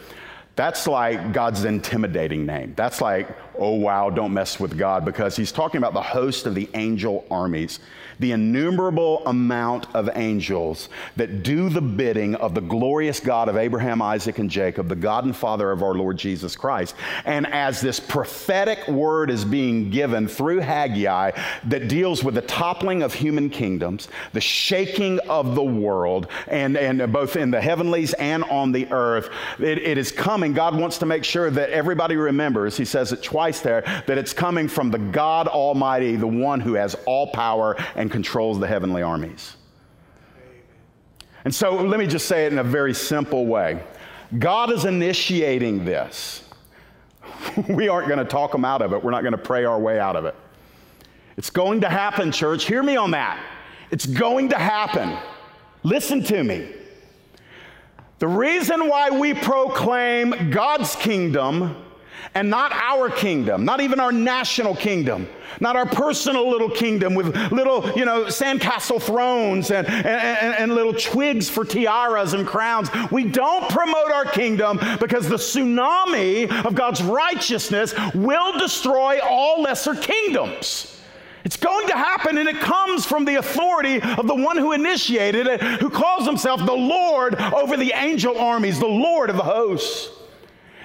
[0.55, 2.73] that's like God's intimidating name.
[2.75, 3.27] That's like
[3.59, 7.25] oh wow, don't mess with God, because he's talking about the host of the angel
[7.29, 7.79] armies,
[8.19, 10.87] the innumerable amount of angels
[11.17, 15.25] that do the bidding of the glorious God of Abraham, Isaac, and Jacob, the God
[15.25, 16.95] and Father of our Lord Jesus Christ.
[17.25, 21.31] And as this prophetic word is being given through Haggai
[21.65, 27.11] that deals with the toppling of human kingdoms, the shaking of the world, and, and
[27.11, 30.53] both in the heavenlies and on the earth, it, it is coming.
[30.53, 34.33] God wants to make sure that everybody remembers, he says it twice there, that it's
[34.33, 39.01] coming from the God Almighty, the one who has all power and controls the heavenly
[39.01, 39.55] armies.
[41.43, 43.83] And so let me just say it in a very simple way
[44.39, 46.43] God is initiating this.
[47.69, 49.79] we aren't going to talk them out of it, we're not going to pray our
[49.79, 50.35] way out of it.
[51.37, 52.65] It's going to happen, church.
[52.65, 53.39] Hear me on that.
[53.91, 55.17] It's going to happen.
[55.83, 56.73] Listen to me.
[58.19, 61.75] The reason why we proclaim God's kingdom
[62.33, 65.27] and not our kingdom, not even our national kingdom,
[65.59, 70.93] not our personal little kingdom with little, you know, sandcastle thrones and, and, and, little
[70.93, 72.89] twigs for tiaras and crowns.
[73.11, 79.95] We don't promote our kingdom because the tsunami of God's righteousness will destroy all lesser
[79.95, 80.91] kingdoms.
[81.45, 85.45] It's going to happen, and it comes from the authority of the one who initiated
[85.45, 90.09] it, who calls himself the Lord over the angel armies, the Lord of the hosts.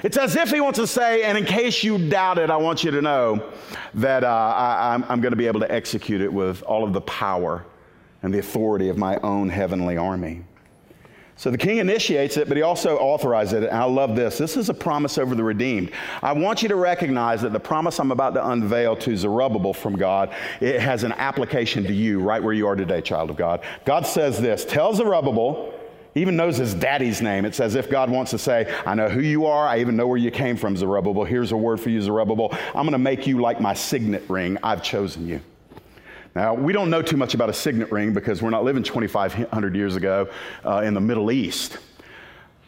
[0.03, 2.85] It's as if he wants to say, and in case you doubt it, I want
[2.85, 3.53] you to know
[3.95, 7.03] that uh, I, am going to be able to execute it with all of the
[7.03, 7.65] power
[8.23, 10.45] and the authority of my own heavenly army.
[11.37, 13.71] So the king initiates it, but he also authorizes it.
[13.71, 14.37] And I love this.
[14.37, 15.91] This is a promise over the redeemed.
[16.23, 19.97] I want you to recognize that the promise I'm about to unveil to Zerubbabel from
[19.97, 23.63] God, it has an application to you right where you are today, child of God.
[23.87, 25.80] God says this Tell Zerubbabel,
[26.15, 27.45] even knows his daddy's name.
[27.45, 29.67] It's as if God wants to say, I know who you are.
[29.67, 31.25] I even know where you came from, Zerubbabel.
[31.25, 32.51] Here's a word for you, Zerubbabel.
[32.53, 34.59] I'm going to make you like my signet ring.
[34.63, 35.41] I've chosen you.
[36.35, 39.75] Now, we don't know too much about a signet ring because we're not living 2,500
[39.75, 40.29] years ago
[40.65, 41.79] uh, in the Middle East.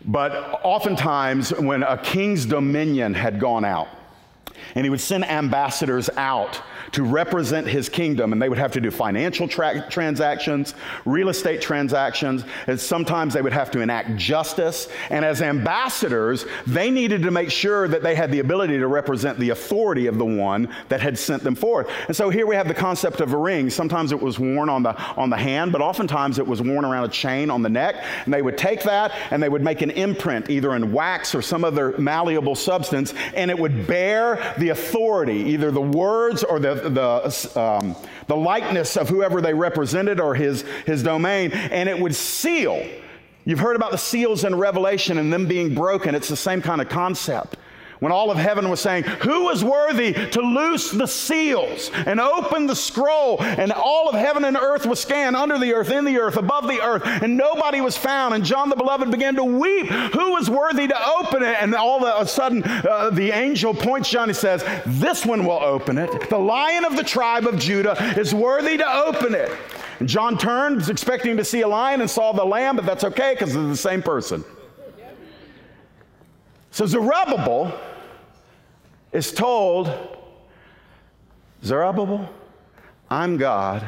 [0.05, 0.33] But
[0.65, 3.89] oftentimes, when a king's dominion had gone out,
[4.75, 6.61] and he would send ambassadors out
[6.93, 10.75] to represent his kingdom, and they would have to do financial tra- transactions,
[11.05, 14.89] real estate transactions, and sometimes they would have to enact justice.
[15.11, 19.39] And as ambassadors, they needed to make sure that they had the ability to represent
[19.39, 21.89] the authority of the one that had sent them forth.
[22.09, 23.71] And so here we have the concept of a ring.
[23.71, 27.05] Sometimes it was worn on the, on the hand, but oftentimes it was worn around
[27.05, 28.05] a chain on the neck.
[28.25, 31.41] And they would take that and they would make an imprint, either in wax or
[31.41, 36.82] some other malleable substance, and it would bear the authority, either the words or the,
[36.83, 42.15] the, um, the likeness of whoever they represented or his, his domain, and it would
[42.15, 42.87] seal.
[43.45, 46.15] You've heard about the seals in Revelation and them being broken.
[46.15, 47.57] It's the same kind of concept
[48.03, 52.67] when all of heaven was saying, Who is worthy to loose the seals and open
[52.67, 53.41] the scroll?
[53.41, 56.67] And all of heaven and earth was scanned under the earth, in the earth, above
[56.67, 58.35] the earth, and nobody was found.
[58.35, 59.87] And John the Beloved began to weep.
[59.87, 61.57] Who is worthy to open it?
[61.61, 65.63] And all of a sudden, uh, the angel points John and says, This one will
[65.63, 66.29] open it.
[66.29, 69.57] The lion of the tribe of Judah is worthy to open it.
[70.01, 73.35] And John turned, expecting to see a lion, and saw the lamb, but that's okay
[73.35, 74.45] because they're the same person.
[76.73, 77.79] So Zerubbabel
[79.13, 79.91] is told,
[81.63, 82.29] Zerubbabel,
[83.11, 83.87] I'm God.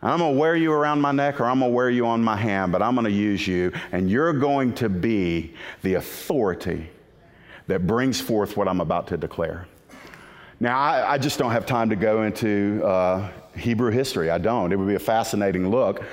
[0.00, 2.22] I'm going to wear you around my neck or I'm going to wear you on
[2.22, 6.90] my hand, but I'm going to use you, and you're going to be the authority
[7.66, 9.66] that brings forth what I'm about to declare.
[10.60, 14.30] Now, I, I just don't have time to go into uh, Hebrew history.
[14.30, 14.72] I don't.
[14.72, 16.04] It would be a fascinating look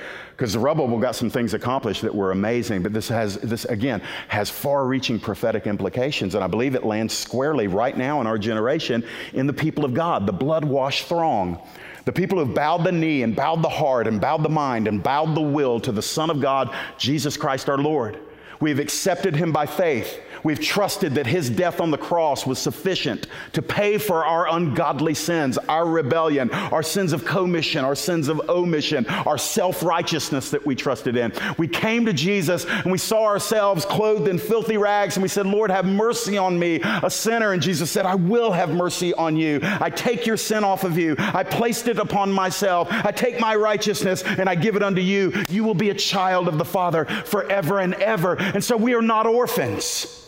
[0.42, 4.02] because the Zerubbabel got some things accomplished that were amazing, but this has, this again,
[4.26, 6.34] has far reaching prophetic implications.
[6.34, 9.94] And I believe it lands squarely right now in our generation in the people of
[9.94, 11.64] God, the blood washed throng.
[12.06, 14.88] The people who have bowed the knee and bowed the heart and bowed the mind
[14.88, 18.18] and bowed the will to the Son of God, Jesus Christ our Lord.
[18.58, 20.21] We have accepted him by faith.
[20.44, 25.14] We've trusted that his death on the cross was sufficient to pay for our ungodly
[25.14, 30.66] sins, our rebellion, our sins of commission, our sins of omission, our self righteousness that
[30.66, 31.32] we trusted in.
[31.58, 35.46] We came to Jesus and we saw ourselves clothed in filthy rags and we said,
[35.46, 37.52] Lord, have mercy on me, a sinner.
[37.52, 39.60] And Jesus said, I will have mercy on you.
[39.62, 41.14] I take your sin off of you.
[41.18, 42.88] I placed it upon myself.
[42.90, 45.44] I take my righteousness and I give it unto you.
[45.48, 48.36] You will be a child of the Father forever and ever.
[48.36, 50.22] And so we are not orphans.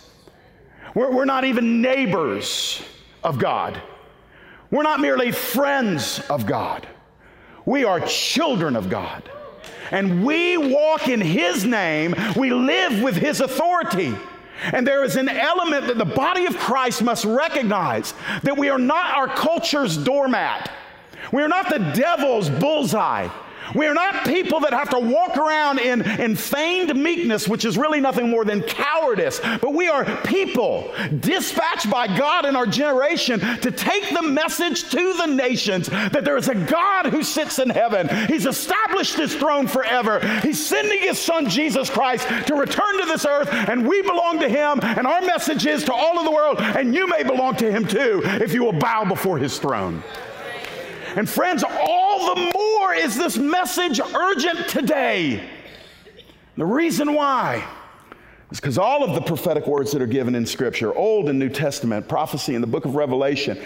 [0.94, 2.82] We're, we're not even neighbors
[3.22, 3.80] of God.
[4.70, 6.86] We're not merely friends of God.
[7.66, 9.28] We are children of God.
[9.90, 14.14] And we walk in His name, we live with His authority.
[14.72, 18.78] And there is an element that the body of Christ must recognize that we are
[18.78, 20.70] not our culture's doormat.
[21.32, 23.28] We are not the devil's bullseye.
[23.74, 27.76] We are not people that have to walk around in, in feigned meekness, which is
[27.78, 29.40] really nothing more than cowardice.
[29.40, 35.14] But we are people dispatched by God in our generation to take the message to
[35.14, 38.08] the nations that there is a God who sits in heaven.
[38.26, 40.20] He's established his throne forever.
[40.40, 44.48] He's sending his son Jesus Christ to return to this earth, and we belong to
[44.48, 44.80] him.
[44.82, 47.86] And our message is to all of the world, and you may belong to him
[47.86, 50.02] too if you will bow before his throne.
[51.16, 55.48] And friends, all the more is this message urgent today.
[56.56, 57.66] The reason why
[58.50, 61.48] is because all of the prophetic words that are given in Scripture, Old and New
[61.48, 63.60] Testament, prophecy in the book of Revelation,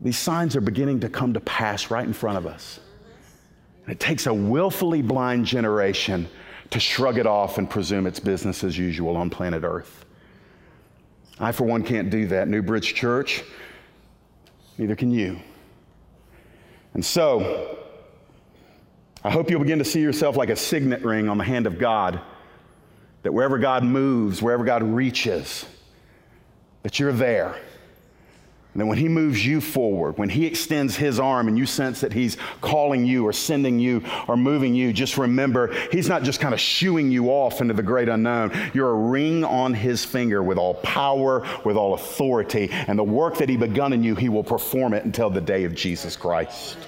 [0.00, 2.80] these signs are beginning to come to pass right in front of us.
[3.84, 6.28] And it takes a willfully blind generation
[6.70, 10.04] to shrug it off and presume it's business as usual on planet Earth.
[11.40, 12.48] I, for one, can't do that.
[12.48, 13.44] New Bridge Church,
[14.78, 15.38] Neither can you.
[16.94, 17.78] And so,
[19.22, 21.78] I hope you'll begin to see yourself like a signet ring on the hand of
[21.78, 22.20] God,
[23.24, 25.66] that wherever God moves, wherever God reaches,
[26.82, 27.56] that you're there
[28.78, 32.00] and then when he moves you forward, when he extends his arm and you sense
[32.02, 36.38] that he's calling you or sending you or moving you, just remember he's not just
[36.38, 38.52] kind of shooing you off into the great unknown.
[38.72, 43.38] You're a ring on his finger with all power, with all authority, and the work
[43.38, 46.78] that he begun in you, he will perform it until the day of Jesus Christ.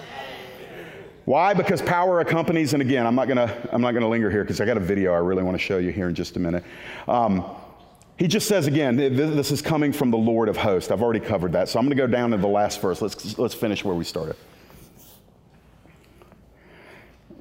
[1.25, 1.55] Why?
[1.55, 4.65] Because power accompanies, and again, I'm not gonna, I'm not gonna linger here because I
[4.65, 6.63] got a video I really want to show you here in just a minute.
[7.09, 7.45] Um,
[8.21, 10.91] he just says again, this is coming from the Lord of hosts.
[10.91, 11.71] I've already covered that.
[11.71, 13.01] So I'm going to go down to the last verse.
[13.01, 14.37] Let's, let's finish where we started.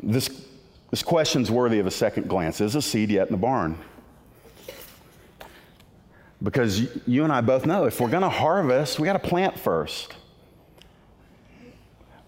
[0.01, 0.45] This,
[0.89, 2.61] this question's worthy of a second glance.
[2.61, 3.77] Is a seed yet in the barn?
[6.41, 9.59] Because you and I both know if we're going to harvest, we got to plant
[9.59, 10.15] first.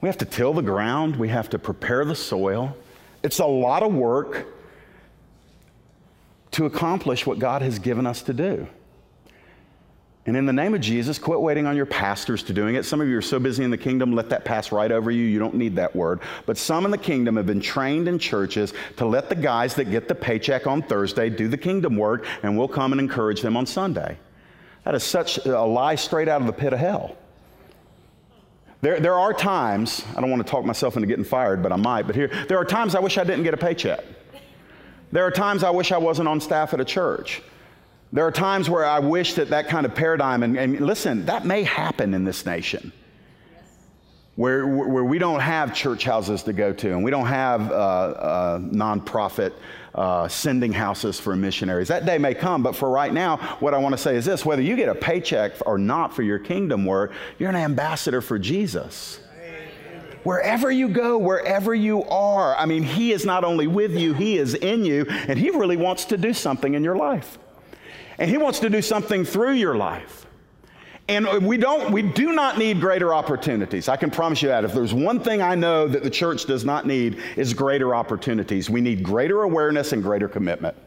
[0.02, 2.76] We have to till the ground, we have to prepare the soil.
[3.24, 4.46] It's a lot of work
[6.52, 8.68] to accomplish what God has given us to do.
[10.28, 12.86] And in the name of Jesus, quit waiting on your pastors to doing it.
[12.86, 15.24] Some of you are so busy in the kingdom, let that pass right over you.
[15.24, 16.20] You don't need that word.
[16.46, 19.86] But some in the kingdom have been trained in churches to let the guys that
[19.86, 23.58] get the paycheck on Thursday do the kingdom work, and we'll come and encourage them
[23.58, 24.16] on Sunday.
[24.84, 27.16] That is such a lie straight out of the pit of hell.
[28.82, 31.78] There, there are times, I don't want to talk myself into getting fired, but I
[31.78, 34.04] might, but here, there are times I wish I didn't get a paycheck.
[35.12, 37.42] There are times I wish I wasn't on staff at a church.
[38.14, 41.46] There are times where I wish that that kind of paradigm, and, and listen, that
[41.46, 42.92] may happen in this nation.
[44.36, 47.76] Where, where we don't have church houses to go to and we don't have uh,
[47.76, 49.52] uh, nonprofit
[49.94, 51.90] uh, sending houses for missionaries.
[51.90, 54.46] That day may come, but for right now, what I want to say is this
[54.46, 58.40] whether you get a paycheck or not for your kingdom work, you're an ambassador for
[58.40, 59.20] Jesus.
[60.24, 64.38] Wherever you go, wherever you are, I mean, He is not only with you, He
[64.38, 67.38] is in you, and He really wants to do something in your life.
[68.18, 70.26] And He wants to do something through your life.
[71.08, 73.90] And we don't, we do not need greater opportunities.
[73.90, 74.64] I can promise you that.
[74.64, 78.70] If there's one thing I know that the church does not need is greater opportunities.
[78.70, 80.78] We need greater awareness and greater commitment.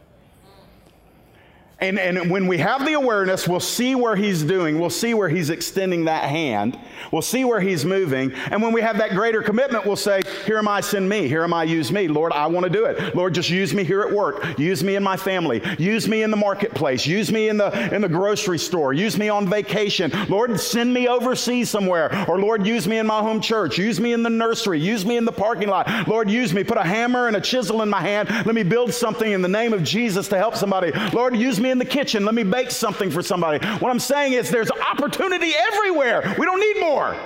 [1.79, 4.79] And, and when we have the awareness, we'll see where he's doing.
[4.79, 6.79] We'll see where he's extending that hand.
[7.11, 8.31] We'll see where he's moving.
[8.49, 11.27] And when we have that greater commitment, we'll say, Here am I, send me.
[11.27, 12.07] Here am I, use me.
[12.07, 13.13] Lord, I want to do it.
[13.13, 14.57] Lord, just use me here at work.
[14.57, 15.61] Use me in my family.
[15.77, 17.05] Use me in the marketplace.
[17.05, 18.93] Use me in the, in the grocery store.
[18.93, 20.11] Use me on vacation.
[20.29, 22.25] Lord, send me overseas somewhere.
[22.29, 23.77] Or Lord, use me in my home church.
[23.77, 24.79] Use me in the nursery.
[24.79, 26.07] Use me in the parking lot.
[26.07, 26.63] Lord, use me.
[26.63, 28.29] Put a hammer and a chisel in my hand.
[28.29, 30.93] Let me build something in the name of Jesus to help somebody.
[31.11, 32.23] Lord, use me me in the kitchen.
[32.23, 33.65] Let me bake something for somebody.
[33.79, 36.35] What I'm saying is there's opportunity everywhere.
[36.37, 37.09] We don't need more.
[37.09, 37.19] Right.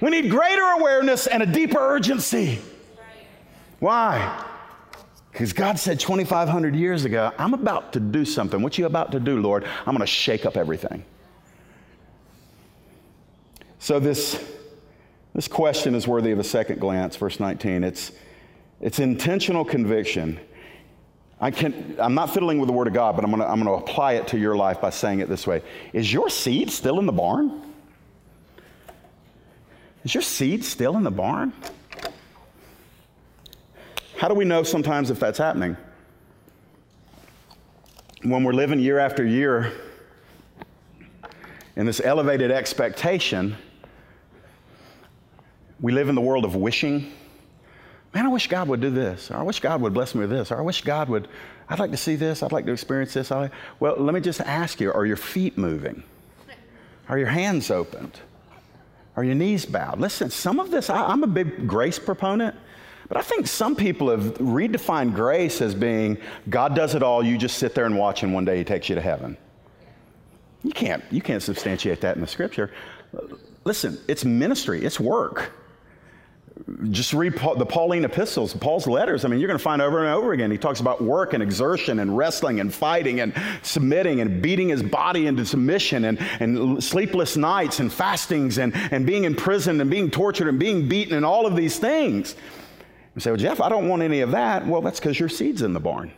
[0.00, 2.58] We need greater awareness and a deeper urgency.
[2.96, 3.26] Right.
[3.78, 4.44] Why?
[5.30, 8.62] Because God said 2,500 years ago, I'm about to do something.
[8.62, 9.64] What you about to do, Lord?
[9.64, 11.04] I'm going to shake up everything.
[13.78, 14.42] So this,
[15.34, 17.84] this question is worthy of a second glance, verse 19.
[17.84, 18.12] It's,
[18.80, 20.40] it's intentional conviction
[21.42, 24.12] I can, I'm not fiddling with the Word of God, but I'm going to apply
[24.12, 25.60] it to your life by saying it this way
[25.92, 27.60] Is your seed still in the barn?
[30.04, 31.52] Is your seed still in the barn?
[34.16, 35.76] How do we know sometimes if that's happening?
[38.22, 39.72] When we're living year after year
[41.74, 43.56] in this elevated expectation,
[45.80, 47.12] we live in the world of wishing
[48.14, 49.30] Man, I wish God would do this.
[49.30, 50.52] Or I wish God would bless me with this.
[50.52, 51.28] Or I wish God would,
[51.68, 52.42] I'd like to see this.
[52.42, 53.30] I'd like to experience this.
[53.30, 56.02] Like, well, let me just ask you are your feet moving?
[57.08, 58.20] Are your hands opened?
[59.16, 60.00] Are your knees bowed?
[60.00, 62.56] Listen, some of this, I, I'm a big grace proponent,
[63.08, 66.16] but I think some people have redefined grace as being
[66.48, 68.88] God does it all, you just sit there and watch, and one day He takes
[68.88, 69.36] you to heaven.
[70.62, 72.72] You can't, you can't substantiate that in the scripture.
[73.64, 75.52] Listen, it's ministry, it's work.
[76.90, 79.24] Just read Paul, the Pauline epistles, Paul's letters.
[79.24, 80.50] I mean, you're going to find over and over again.
[80.50, 84.82] He talks about work and exertion and wrestling and fighting and submitting and beating his
[84.82, 89.90] body into submission and, and sleepless nights and fastings and, and being in prison and
[89.90, 92.36] being tortured and being beaten and all of these things.
[93.14, 94.66] You say, well, Jeff, I don't want any of that.
[94.66, 96.12] Well, that's because your seed's in the barn.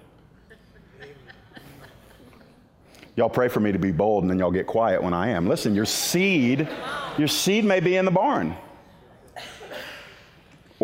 [3.16, 5.48] Y'all pray for me to be bold and then y'all get quiet when I am.
[5.48, 6.68] Listen, your seed,
[7.16, 8.56] your seed may be in the barn.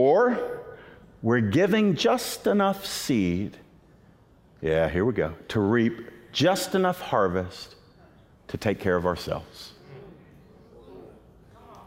[0.00, 0.62] Or
[1.20, 3.58] we're giving just enough seed,
[4.62, 7.74] yeah, here we go, to reap just enough harvest
[8.48, 9.74] to take care of ourselves.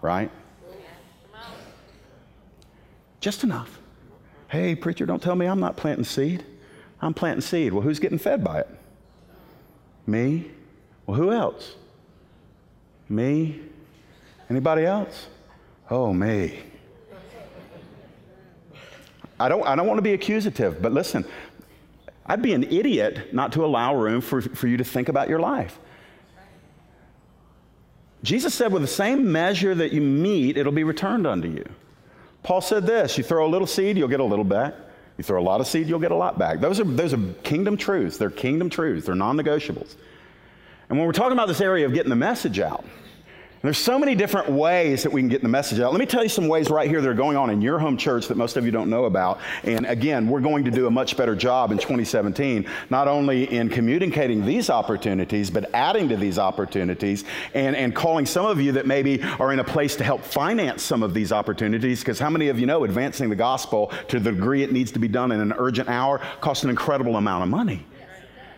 [0.03, 0.29] Right?
[3.19, 3.79] Just enough.
[4.47, 6.45] Hey, preacher, don't tell me I'm not planting seed.
[7.01, 7.73] I'm planting seed.
[7.73, 8.69] Well, who's getting fed by it?
[10.05, 10.51] Me?
[11.07, 11.73] Well, who else?
[13.09, 13.59] Me?
[14.51, 15.29] Anybody else?
[15.89, 16.59] Oh, me.
[19.43, 21.25] I don't, I don't want to be accusative, but listen,
[22.25, 25.39] I'd be an idiot not to allow room for, for you to think about your
[25.39, 25.77] life.
[28.23, 31.65] Jesus said, with the same measure that you mete, it'll be returned unto you.
[32.41, 34.75] Paul said this you throw a little seed, you'll get a little back.
[35.17, 36.61] You throw a lot of seed, you'll get a lot back.
[36.61, 38.17] Those are, those are kingdom truths.
[38.17, 39.95] They're kingdom truths, they're non negotiables.
[40.87, 42.85] And when we're talking about this area of getting the message out,
[43.63, 45.93] there's so many different ways that we can get the message out.
[45.93, 47.95] Let me tell you some ways right here that are going on in your home
[47.95, 49.39] church that most of you don't know about.
[49.63, 53.69] And again, we're going to do a much better job in 2017, not only in
[53.69, 58.85] communicating these opportunities, but adding to these opportunities and, and calling some of you that
[58.85, 61.99] maybe are in a place to help finance some of these opportunities.
[61.99, 64.99] Because how many of you know advancing the gospel to the degree it needs to
[64.99, 67.85] be done in an urgent hour costs an incredible amount of money?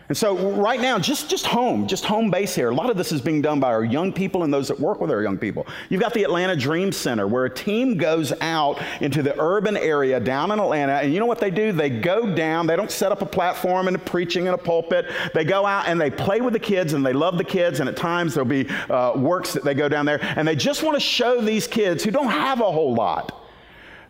[0.08, 2.70] And so right now, just, just home, just home base here.
[2.70, 5.00] A lot of this is being done by our young people and those that work
[5.00, 5.66] with our young people.
[5.88, 10.20] You've got the Atlanta Dream Center where a team goes out into the urban area
[10.20, 10.94] down in Atlanta.
[10.94, 11.72] And you know what they do?
[11.72, 15.06] They go down, they don't set up a platform and a preaching in a pulpit.
[15.34, 17.80] They go out and they play with the kids and they love the kids.
[17.80, 20.82] And at times there'll be uh, works that they go down there and they just
[20.84, 23.45] want to show these kids who don't have a whole lot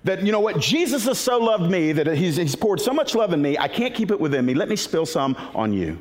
[0.07, 3.15] that, you know what, Jesus has so loved me that he's, he's poured so much
[3.15, 4.55] love in me, I can't keep it within me.
[4.55, 5.99] Let me spill some on you.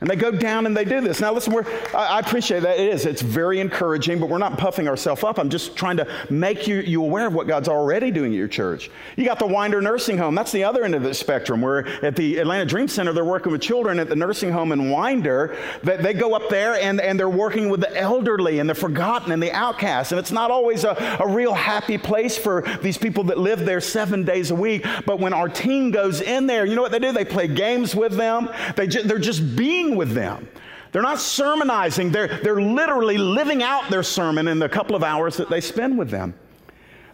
[0.00, 1.20] And they go down and they do this.
[1.20, 2.78] Now, listen, we're, I, I appreciate that.
[2.78, 3.06] It is.
[3.06, 5.38] It's very encouraging, but we're not puffing ourselves up.
[5.38, 8.46] I'm just trying to make you, you aware of what God's already doing at your
[8.46, 8.90] church.
[9.16, 10.34] You got the Winder Nursing Home.
[10.34, 13.52] That's the other end of the spectrum, where at the Atlanta Dream Center, they're working
[13.52, 15.56] with children at the nursing home in Winder.
[15.82, 19.32] That they go up there and, and they're working with the elderly and the forgotten
[19.32, 20.12] and the outcasts.
[20.12, 23.80] And it's not always a, a real happy place for these people that live there
[23.80, 24.84] seven days a week.
[25.06, 27.12] But when our team goes in there, you know what they do?
[27.12, 28.50] They play games with them.
[28.76, 30.48] They ju- they're just being with them.
[30.92, 35.36] They're not sermonizing, they're, they're literally living out their sermon in the couple of hours
[35.36, 36.34] that they spend with them.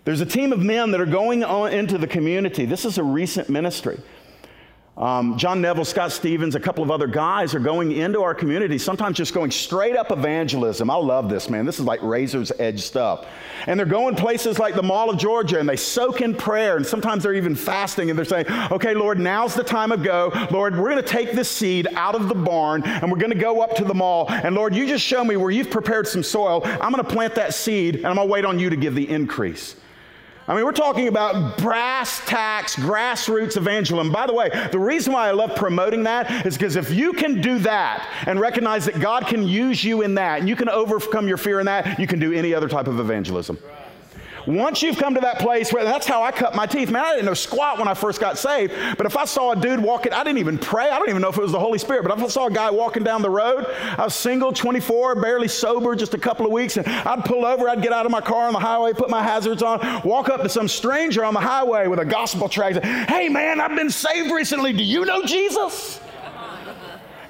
[0.05, 2.65] There's a team of men that are going on into the community.
[2.65, 4.01] This is a recent ministry.
[4.95, 8.77] Um, John Neville, Scott Stevens, a couple of other guys are going into our community,
[8.77, 10.91] sometimes just going straight up evangelism.
[10.91, 11.65] I love this, man.
[11.65, 13.27] This is like razor's edge stuff.
[13.67, 16.77] And they're going places like the Mall of Georgia and they soak in prayer.
[16.77, 20.31] And sometimes they're even fasting and they're saying, okay, Lord, now's the time of go.
[20.51, 23.39] Lord, we're going to take this seed out of the barn and we're going to
[23.39, 24.27] go up to the mall.
[24.29, 26.61] And Lord, you just show me where you've prepared some soil.
[26.65, 28.95] I'm going to plant that seed and I'm going to wait on you to give
[28.95, 29.75] the increase.
[30.49, 34.13] I mean, we're talking about brass tacks, grassroots evangelism.
[34.13, 37.41] By the way, the reason why I love promoting that is because if you can
[37.41, 41.29] do that and recognize that God can use you in that and you can overcome
[41.29, 43.57] your fear in that, you can do any other type of evangelism.
[44.47, 46.91] Once you've come to that place where that's how I cut my teeth.
[46.91, 49.57] Man, I didn't know squat when I first got saved, but if I saw a
[49.57, 50.91] dude walking, I didn't even pray.
[50.91, 52.51] I don't even know if it was the Holy Spirit, but if I saw a
[52.51, 53.67] guy walking down the road,
[53.97, 57.69] I was single, 24, barely sober, just a couple of weeks, and I'd pull over,
[57.69, 60.43] I'd get out of my car on the highway, put my hazards on, walk up
[60.43, 62.85] to some stranger on the highway with a gospel tract.
[62.85, 64.73] Hey, man, I've been saved recently.
[64.73, 66.01] Do you know Jesus?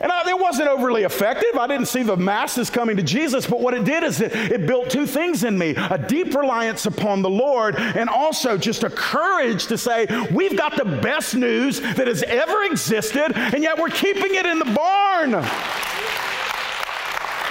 [0.03, 1.57] And I, it wasn't overly effective.
[1.57, 4.67] I didn't see the masses coming to Jesus, but what it did is it, it
[4.67, 8.91] built two things in me a deep reliance upon the Lord, and also just a
[8.91, 13.91] courage to say, We've got the best news that has ever existed, and yet we're
[13.91, 15.35] keeping it in the barn.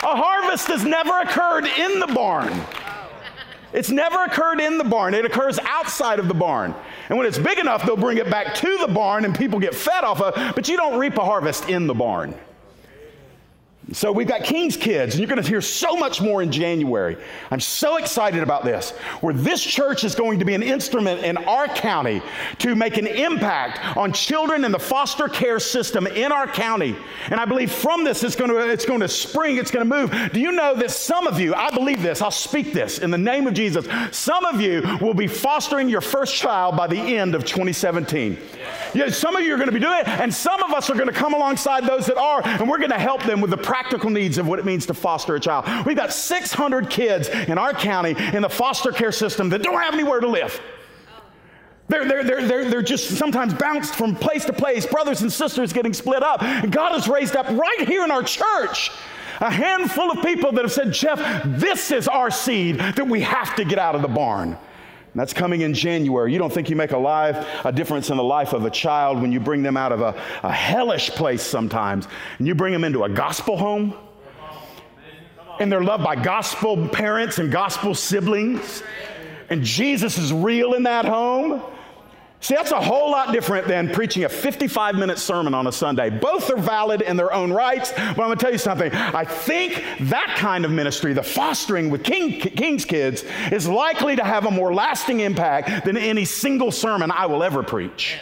[0.04, 2.52] A harvest has never occurred in the barn.
[3.74, 6.76] It's never occurred in the barn, it occurs outside of the barn.
[7.09, 9.74] And when it's big enough, they'll bring it back to the barn and people get
[9.74, 12.36] fed off of, it, but you don't reap a harvest in the barn.
[13.93, 17.17] So we've got King's Kids, and you're going to hear so much more in January.
[17.51, 21.35] I'm so excited about this, where this church is going to be an instrument in
[21.35, 22.21] our county
[22.59, 26.95] to make an impact on children in the foster care system in our county.
[27.29, 29.95] And I believe from this, it's going to, it's going to spring, it's going to
[29.95, 30.31] move.
[30.31, 33.17] Do you know that some of you, I believe this, I'll speak this in the
[33.17, 33.85] name of Jesus,
[34.15, 38.37] some of you will be fostering your first child by the end of 2017.
[38.93, 40.95] Yeah, some of you are going to be doing it, and some of us are
[40.95, 43.57] going to come alongside those that are, and we're going to help them with the
[43.82, 45.65] practical needs of what it means to foster a child.
[45.88, 49.95] We've got 600 kids in our county in the foster care system that don't have
[49.95, 50.61] anywhere to live.
[51.88, 55.73] They're, they're, they're, they're, they're just sometimes bounced from place to place, brothers and sisters
[55.73, 56.41] getting split up.
[56.69, 58.91] God has raised up right here in our church
[59.39, 63.55] a handful of people that have said, Jeff, this is our seed that we have
[63.55, 64.57] to get out of the barn.
[65.14, 66.32] And that's coming in January.
[66.32, 69.22] You don't think you make a life, a difference in the life of a child
[69.22, 72.07] when you bring them out of a, a hellish place sometimes
[72.38, 73.93] and you bring them into a gospel home?
[75.59, 78.84] And they're loved by gospel parents and gospel siblings.
[79.49, 81.62] And Jesus is real in that home.
[82.41, 86.09] See, that's a whole lot different than preaching a 55 minute sermon on a Sunday.
[86.09, 88.91] Both are valid in their own rights, but I'm going to tell you something.
[88.91, 94.23] I think that kind of ministry, the fostering with King, King's kids, is likely to
[94.23, 98.17] have a more lasting impact than any single sermon I will ever preach.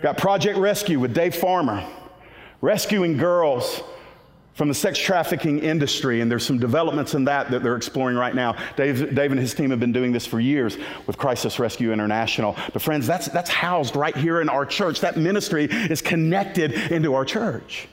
[0.00, 1.84] Got Project Rescue with Dave Farmer,
[2.62, 3.82] rescuing girls
[4.58, 8.34] from the sex trafficking industry, and there's some developments in that that they're exploring right
[8.34, 8.56] now.
[8.74, 12.56] Dave, Dave and his team have been doing this for years with Crisis Rescue International.
[12.72, 15.00] But, friends, that's, that's housed right here in our church.
[15.00, 17.86] That ministry is connected into our church.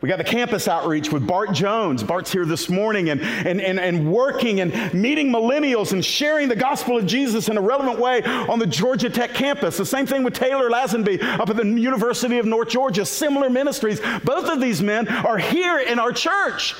[0.00, 2.04] We got the campus outreach with Bart Jones.
[2.04, 6.54] Bart's here this morning and, and, and, and working and meeting millennials and sharing the
[6.54, 9.76] gospel of Jesus in a relevant way on the Georgia Tech campus.
[9.76, 13.04] The same thing with Taylor Lazenby up at the University of North Georgia.
[13.04, 14.00] Similar ministries.
[14.22, 16.76] Both of these men are here in our church.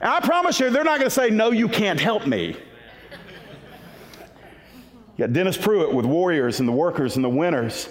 [0.00, 2.56] And I promise you, they're not going to say, No, you can't help me.
[5.16, 7.88] You got Dennis Pruitt with Warriors and the Workers and the Winners.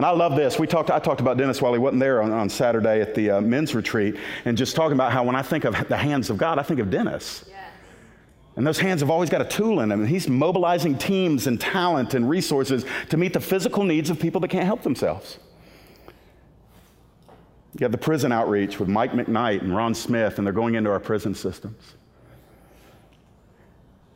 [0.00, 0.58] And I love this.
[0.58, 3.32] We talked, I talked about Dennis while he wasn't there on, on Saturday at the
[3.32, 6.38] uh, men's retreat, and just talking about how when I think of the hands of
[6.38, 7.44] God, I think of Dennis.
[7.46, 7.58] Yes.
[8.56, 10.00] And those hands have always got a tool in them.
[10.00, 14.40] And he's mobilizing teams and talent and resources to meet the physical needs of people
[14.40, 15.38] that can't help themselves.
[17.78, 20.88] You have the prison outreach with Mike McKnight and Ron Smith, and they're going into
[20.88, 21.92] our prison systems.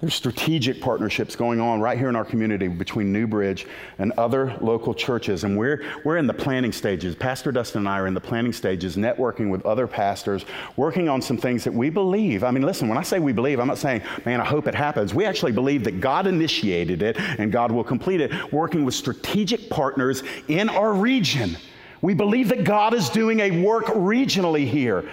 [0.01, 3.66] There's strategic partnerships going on right here in our community between Newbridge
[3.99, 5.45] and other local churches.
[5.45, 7.14] And we're, we're in the planning stages.
[7.14, 10.45] Pastor Dustin and I are in the planning stages, networking with other pastors,
[10.76, 12.42] working on some things that we believe.
[12.42, 14.74] I mean, listen, when I say we believe, I'm not saying, man, I hope it
[14.74, 15.14] happens.
[15.14, 19.70] We actually believe that God initiated it and God will complete it, working with strategic
[19.70, 21.57] partners in our region.
[22.03, 25.09] We believe that God is doing a work regionally here.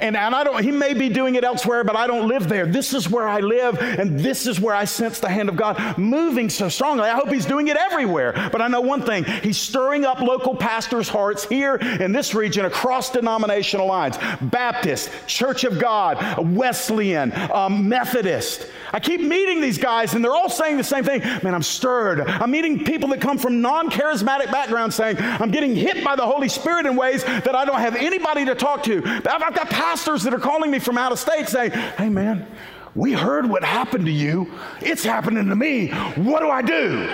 [0.00, 2.66] And, and I don't, he may be doing it elsewhere, but I don't live there.
[2.66, 5.98] This is where I live, and this is where I sense the hand of God
[5.98, 7.04] moving so strongly.
[7.04, 8.32] I hope he's doing it everywhere.
[8.50, 12.64] But I know one thing he's stirring up local pastors' hearts here in this region
[12.64, 16.18] across denominational lines Baptist, Church of God,
[16.56, 18.66] Wesleyan, um, Methodist.
[18.92, 21.20] I keep meeting these guys, and they're all saying the same thing.
[21.42, 22.20] Man, I'm stirred.
[22.20, 26.26] I'm meeting people that come from non charismatic backgrounds saying, I'm getting hit by the
[26.26, 29.02] Holy Spirit in ways that I don't have anybody to talk to.
[29.06, 32.46] I've got pastors that are calling me from out of state saying, Hey, man,
[32.94, 34.48] we heard what happened to you.
[34.80, 35.88] It's happening to me.
[35.88, 37.08] What do I do?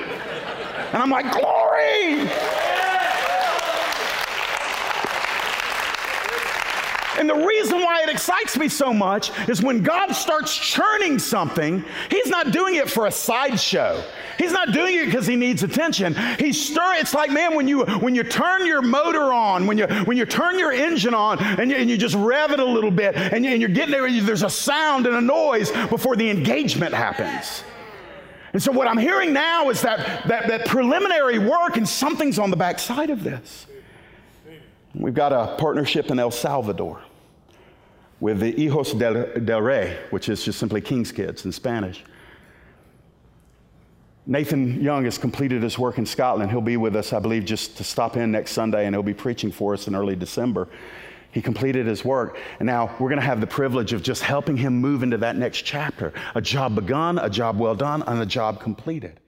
[0.93, 2.29] And I'm like, Glory!
[7.19, 11.85] And the reason why it excites me so much is when God starts churning something,
[12.11, 14.03] He's not doing it for a sideshow.
[14.39, 16.15] He's not doing it because He needs attention.
[16.39, 17.01] He's stirring.
[17.01, 20.27] It's like, man, when you when you turn your motor on, when you when you
[20.27, 23.45] turn your engine on, and you, and you just rev it a little bit, and,
[23.45, 24.07] you, and you're getting there.
[24.07, 27.65] There's a sound and a noise before the engagement happens.
[28.53, 32.51] And so what I'm hearing now is that, that, that preliminary work, and something's on
[32.51, 33.67] the backside of this.
[34.95, 37.03] We've got a partnership in El Salvador
[38.21, 42.05] with the Hijos del, del Rey, which is just simply King's Kids in Spanish.
[44.27, 46.51] Nathan Young has completed his work in Scotland.
[46.51, 49.15] He'll be with us, I believe, just to stop in next Sunday, and he'll be
[49.15, 50.69] preaching for us in early December.
[51.31, 54.57] He completed his work, and now we're going to have the privilege of just helping
[54.57, 58.27] him move into that next chapter a job begun, a job well done, and a
[58.27, 59.21] job completed.